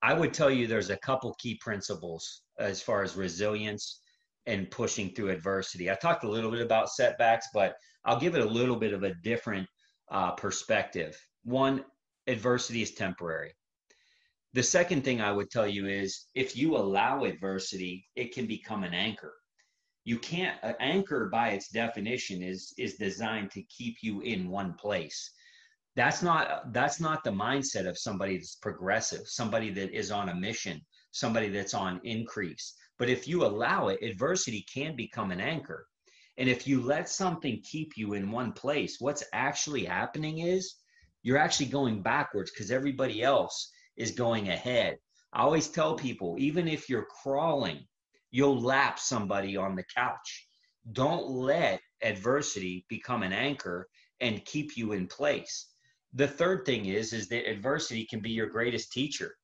[0.02, 4.00] I would tell you there's a couple key principles as far as resilience
[4.46, 5.91] and pushing through adversity.
[5.91, 7.76] I talked a little bit about setbacks but
[8.06, 9.68] i'll give it a little bit of a different
[10.12, 11.86] uh, perspective one,
[12.28, 13.54] adversity is temporary.
[14.54, 18.84] The second thing I would tell you is if you allow adversity, it can become
[18.84, 19.34] an anchor.
[20.06, 24.74] You can't uh, anchor by its definition is is designed to keep you in one
[24.74, 25.32] place.
[25.96, 30.36] That's not that's not the mindset of somebody that's progressive, somebody that is on a
[30.36, 30.82] mission,
[31.12, 32.76] somebody that's on increase.
[32.98, 35.88] But if you allow it, adversity can become an anchor.
[36.38, 40.76] And if you let something keep you in one place, what's actually happening is
[41.26, 44.95] you're actually going backwards because everybody else is going ahead.
[45.34, 47.80] I always tell people, even if you're crawling,
[48.30, 50.47] you'll lap somebody on the couch.
[50.91, 53.88] Don't let adversity become an anchor
[54.19, 55.71] and keep you in place.
[56.13, 59.36] The third thing is is that adversity can be your greatest teacher.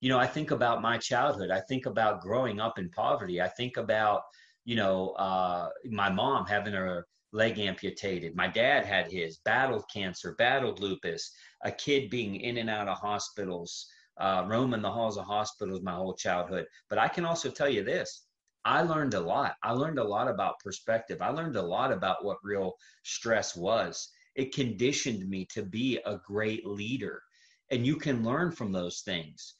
[0.00, 1.50] You know, I think about my childhood.
[1.50, 3.42] I think about growing up in poverty.
[3.42, 4.22] I think about
[4.64, 7.06] you know, uh, my mom having her
[7.36, 8.34] leg amputated.
[8.34, 11.30] My dad had his, battled cancer, battled lupus,
[11.64, 13.86] a kid being in and out of hospitals,
[14.18, 16.66] uh, roaming the halls of hospitals my whole childhood.
[16.88, 18.26] But I can also tell you this
[18.64, 19.54] I learned a lot.
[19.62, 21.22] I learned a lot about perspective.
[21.22, 22.72] I learned a lot about what real
[23.04, 24.08] stress was.
[24.34, 27.22] It conditioned me to be a great leader.
[27.70, 29.54] And you can learn from those things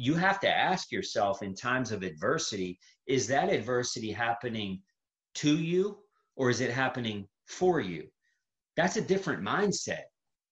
[0.00, 4.80] you have to ask yourself in times of adversity is that adversity happening
[5.34, 5.98] to you
[6.38, 8.04] or is it happening for you?
[8.76, 10.04] That's a different mindset.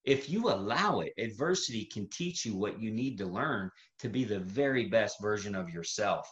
[0.05, 3.71] If you allow it, adversity can teach you what you need to learn
[4.01, 6.29] to be the very best version of yourself.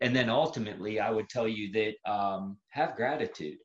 [0.00, 3.58] And then ultimately, I would tell you that um, have gratitude.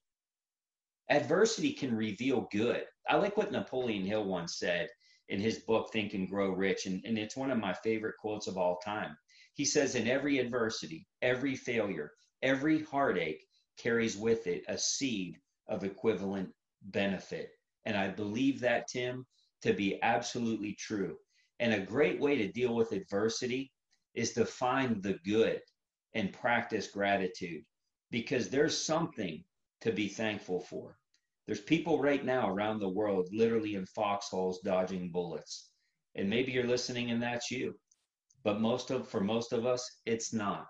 [1.09, 2.83] Adversity can reveal good.
[3.09, 4.89] I like what Napoleon Hill once said
[5.29, 8.47] in his book Think and Grow Rich, and, and it's one of my favorite quotes
[8.47, 9.15] of all time.
[9.55, 12.11] He says, In every adversity, every failure,
[12.43, 13.46] every heartache
[13.77, 16.49] carries with it a seed of equivalent
[16.81, 17.49] benefit.
[17.85, 19.25] And I believe that, Tim,
[19.61, 21.17] to be absolutely true.
[21.59, 23.71] And a great way to deal with adversity
[24.13, 25.61] is to find the good
[26.13, 27.63] and practice gratitude
[28.11, 29.43] because there's something
[29.81, 30.97] to be thankful for.
[31.45, 35.69] There's people right now around the world literally in foxholes dodging bullets.
[36.15, 37.75] And maybe you're listening and that's you.
[38.43, 40.67] But most of for most of us, it's not.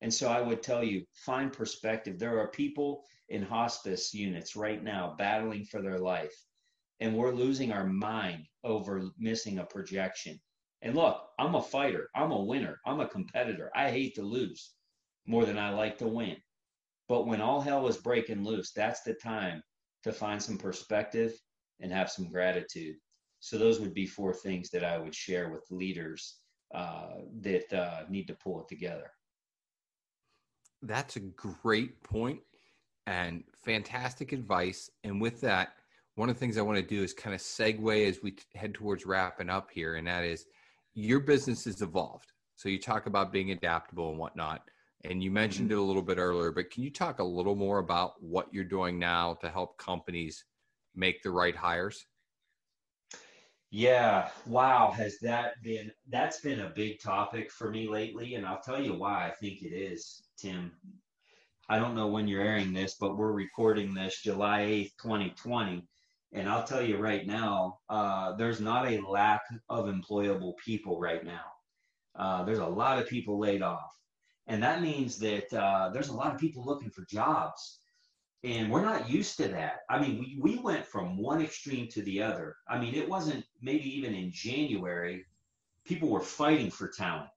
[0.00, 2.18] And so I would tell you, find perspective.
[2.18, 6.34] There are people in hospice units right now battling for their life.
[7.00, 10.40] And we're losing our mind over missing a projection.
[10.82, 12.08] And look, I'm a fighter.
[12.14, 12.78] I'm a winner.
[12.86, 13.70] I'm a competitor.
[13.74, 14.74] I hate to lose
[15.26, 16.36] more than I like to win.
[17.08, 19.62] But when all hell is breaking loose, that's the time
[20.04, 21.32] to find some perspective
[21.80, 22.96] and have some gratitude.
[23.40, 26.38] So those would be four things that I would share with leaders
[26.74, 29.10] uh, that uh, need to pull it together.
[30.82, 32.40] That's a great point
[33.06, 34.90] and fantastic advice.
[35.04, 35.70] And with that,
[36.14, 38.74] one of the things I want to do is kind of segue as we head
[38.74, 40.46] towards wrapping up here, and that is
[40.94, 42.32] your business has evolved.
[42.56, 44.62] So you talk about being adaptable and whatnot.
[45.04, 45.78] And you mentioned mm-hmm.
[45.78, 48.64] it a little bit earlier, but can you talk a little more about what you're
[48.64, 50.44] doing now to help companies
[50.96, 52.04] make the right hires?
[53.70, 58.60] Yeah, wow, has that been that's been a big topic for me lately and I'll
[58.60, 60.72] tell you why I think it is, Tim.
[61.68, 65.86] I don't know when you're airing this, but we're recording this July 8th, 2020.
[66.32, 71.24] And I'll tell you right now, uh, there's not a lack of employable people right
[71.24, 71.44] now.
[72.14, 73.90] Uh, there's a lot of people laid off.
[74.46, 77.80] And that means that uh, there's a lot of people looking for jobs.
[78.44, 79.80] And we're not used to that.
[79.90, 82.56] I mean, we, we went from one extreme to the other.
[82.68, 85.26] I mean, it wasn't maybe even in January,
[85.84, 87.28] people were fighting for talent.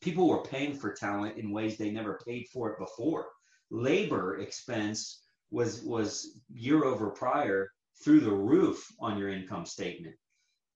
[0.00, 3.28] People were paying for talent in ways they never paid for it before.
[3.70, 7.70] Labor expense was was year over prior
[8.04, 10.16] through the roof on your income statement.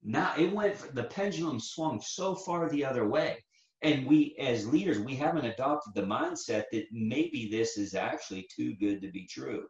[0.02, 3.44] Now it went the pendulum swung so far the other way
[3.82, 8.74] and we as leaders we haven't adopted the mindset that maybe this is actually too
[8.76, 9.66] good to be true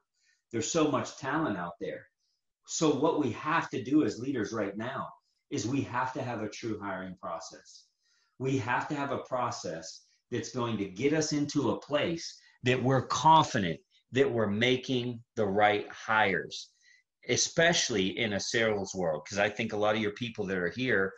[0.51, 2.07] there's so much talent out there
[2.67, 5.09] so what we have to do as leaders right now
[5.51, 7.85] is we have to have a true hiring process
[8.43, 12.27] we have to have a process that's going to get us into a place
[12.63, 13.79] that we're confident
[14.13, 16.71] that we're making the right hires
[17.29, 20.75] especially in a sales world because i think a lot of your people that are
[20.77, 21.13] here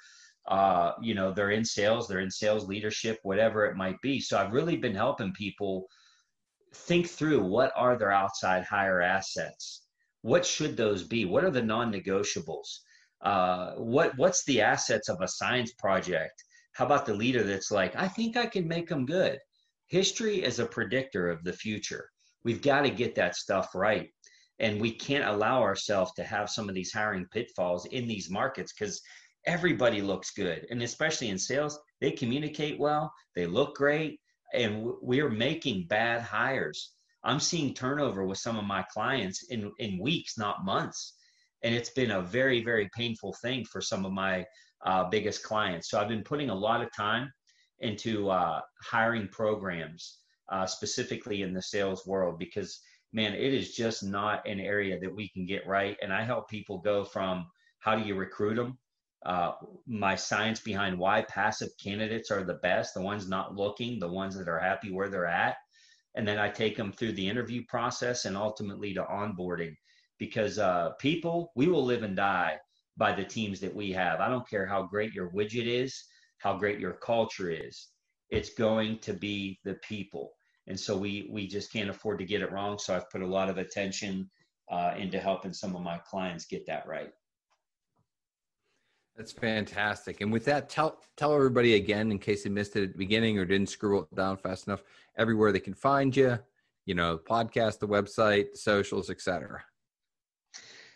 [0.46, 4.20] uh, you know, they're in sales, they're in sales leadership, whatever it might be.
[4.20, 5.86] So I've really been helping people
[6.74, 9.86] think through what are their outside hire assets?
[10.22, 11.24] What should those be?
[11.24, 12.80] What are the non-negotiables?
[13.22, 16.44] Uh, what what's the assets of a science project?
[16.74, 19.38] How about the leader that's like, I think I can make them good.
[19.86, 22.08] History is a predictor of the future.
[22.44, 24.10] We've got to get that stuff right.
[24.58, 28.72] And we can't allow ourselves to have some of these hiring pitfalls in these markets
[28.72, 29.00] because
[29.46, 30.66] everybody looks good.
[30.70, 34.20] And especially in sales, they communicate well, they look great,
[34.52, 36.92] and we're making bad hires.
[37.24, 41.14] I'm seeing turnover with some of my clients in, in weeks, not months.
[41.62, 44.44] And it's been a very, very painful thing for some of my
[44.84, 45.88] uh, biggest clients.
[45.88, 47.32] So I've been putting a lot of time
[47.80, 50.18] into uh, hiring programs,
[50.50, 52.80] uh, specifically in the sales world, because
[53.12, 55.96] man, it is just not an area that we can get right.
[56.02, 57.46] And I help people go from
[57.78, 58.78] how do you recruit them?
[59.24, 59.52] Uh,
[59.86, 64.36] my science behind why passive candidates are the best, the ones not looking, the ones
[64.36, 65.56] that are happy where they're at.
[66.14, 69.74] And then I take them through the interview process and ultimately to onboarding
[70.18, 72.58] because uh, people, we will live and die
[72.96, 74.20] by the teams that we have.
[74.20, 76.04] I don't care how great your widget is,
[76.38, 77.88] how great your culture is.
[78.30, 80.32] It's going to be the people
[80.66, 82.78] and so we we just can't afford to get it wrong.
[82.78, 84.30] So I've put a lot of attention
[84.70, 87.10] uh, into helping some of my clients get that right.
[89.16, 90.22] That's fantastic.
[90.22, 93.38] And with that, tell tell everybody again, in case they missed it at the beginning
[93.38, 94.82] or didn't scroll it down fast enough,
[95.16, 96.38] everywhere they can find you.
[96.86, 99.64] You know, podcast, the website, the socials, etc.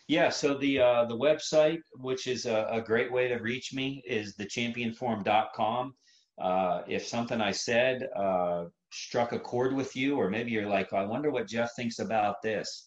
[0.08, 4.02] Yeah, so the uh, the website, which is a, a, great way to reach me,
[4.06, 5.94] is thechampionforum.com.
[6.40, 10.94] Uh, if something I said uh, struck a chord with you, or maybe you're like,
[10.94, 12.86] I wonder what Jeff thinks about this.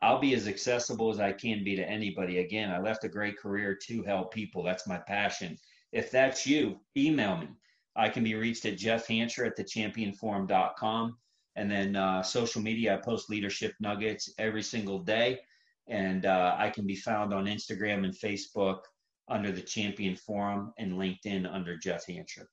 [0.00, 2.38] I'll be as accessible as I can be to anybody.
[2.38, 4.62] Again, I left a great career to help people.
[4.62, 5.58] That's my passion.
[5.90, 7.48] If that's you, email me.
[7.96, 11.16] I can be reached at Jeff Hancher at thechampionforum.com.
[11.56, 15.40] And then uh, social media, I post leadership nuggets every single day.
[15.88, 18.80] And uh, I can be found on Instagram and Facebook
[19.28, 22.46] under the Champion Forum and LinkedIn under Jeff Hancher.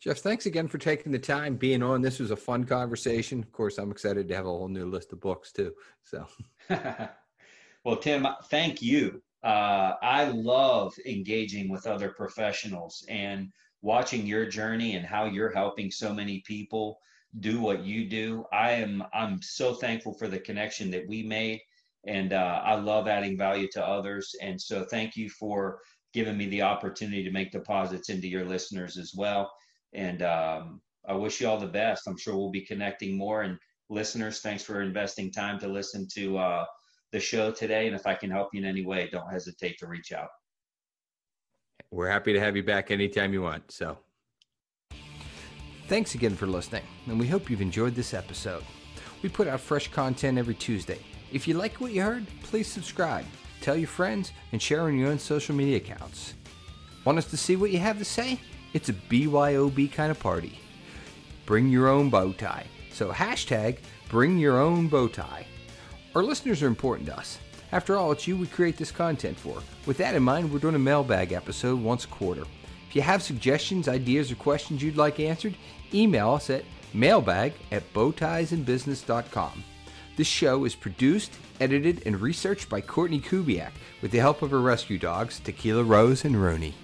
[0.00, 2.00] Jeff, thanks again for taking the time being on.
[2.00, 3.40] This was a fun conversation.
[3.42, 5.74] Of course, I'm excited to have a whole new list of books too.
[6.04, 6.24] So,
[7.84, 9.20] well, Tim, thank you.
[9.42, 13.48] Uh, I love engaging with other professionals and
[13.82, 16.98] watching your journey and how you're helping so many people
[17.40, 18.44] do what you do.
[18.52, 21.60] I am I'm so thankful for the connection that we made,
[22.06, 24.34] and uh, I love adding value to others.
[24.40, 25.80] And so, thank you for
[26.14, 29.52] giving me the opportunity to make deposits into your listeners as well.
[29.92, 32.06] And um, I wish you all the best.
[32.06, 33.42] I'm sure we'll be connecting more.
[33.42, 33.58] And
[33.90, 36.64] listeners, thanks for investing time to listen to uh,
[37.12, 37.86] the show today.
[37.86, 40.28] And if I can help you in any way, don't hesitate to reach out.
[41.90, 43.70] We're happy to have you back anytime you want.
[43.70, 43.98] So
[45.88, 46.82] thanks again for listening.
[47.06, 48.62] And we hope you've enjoyed this episode.
[49.22, 50.98] We put out fresh content every Tuesday.
[51.32, 53.24] If you like what you heard, please subscribe,
[53.60, 56.34] tell your friends, and share on your own social media accounts.
[57.04, 58.38] Want us to see what you have to say?
[58.74, 60.60] It's a BYOB kind of party.
[61.46, 62.66] Bring your own bow tie.
[62.92, 63.78] So hashtag
[64.10, 65.46] bring your own bow tie.
[66.14, 67.38] Our listeners are important to us.
[67.72, 69.62] After all, it's you we create this content for.
[69.86, 72.44] With that in mind, we're doing a mailbag episode once a quarter.
[72.88, 75.54] If you have suggestions, ideas, or questions you'd like answered,
[75.94, 76.64] email us at
[76.94, 79.64] mailbag at bowtiesandbusiness.com.
[80.16, 83.72] This show is produced, edited, and researched by Courtney Kubiak
[84.02, 86.74] with the help of her rescue dogs, Tequila Rose and Rooney.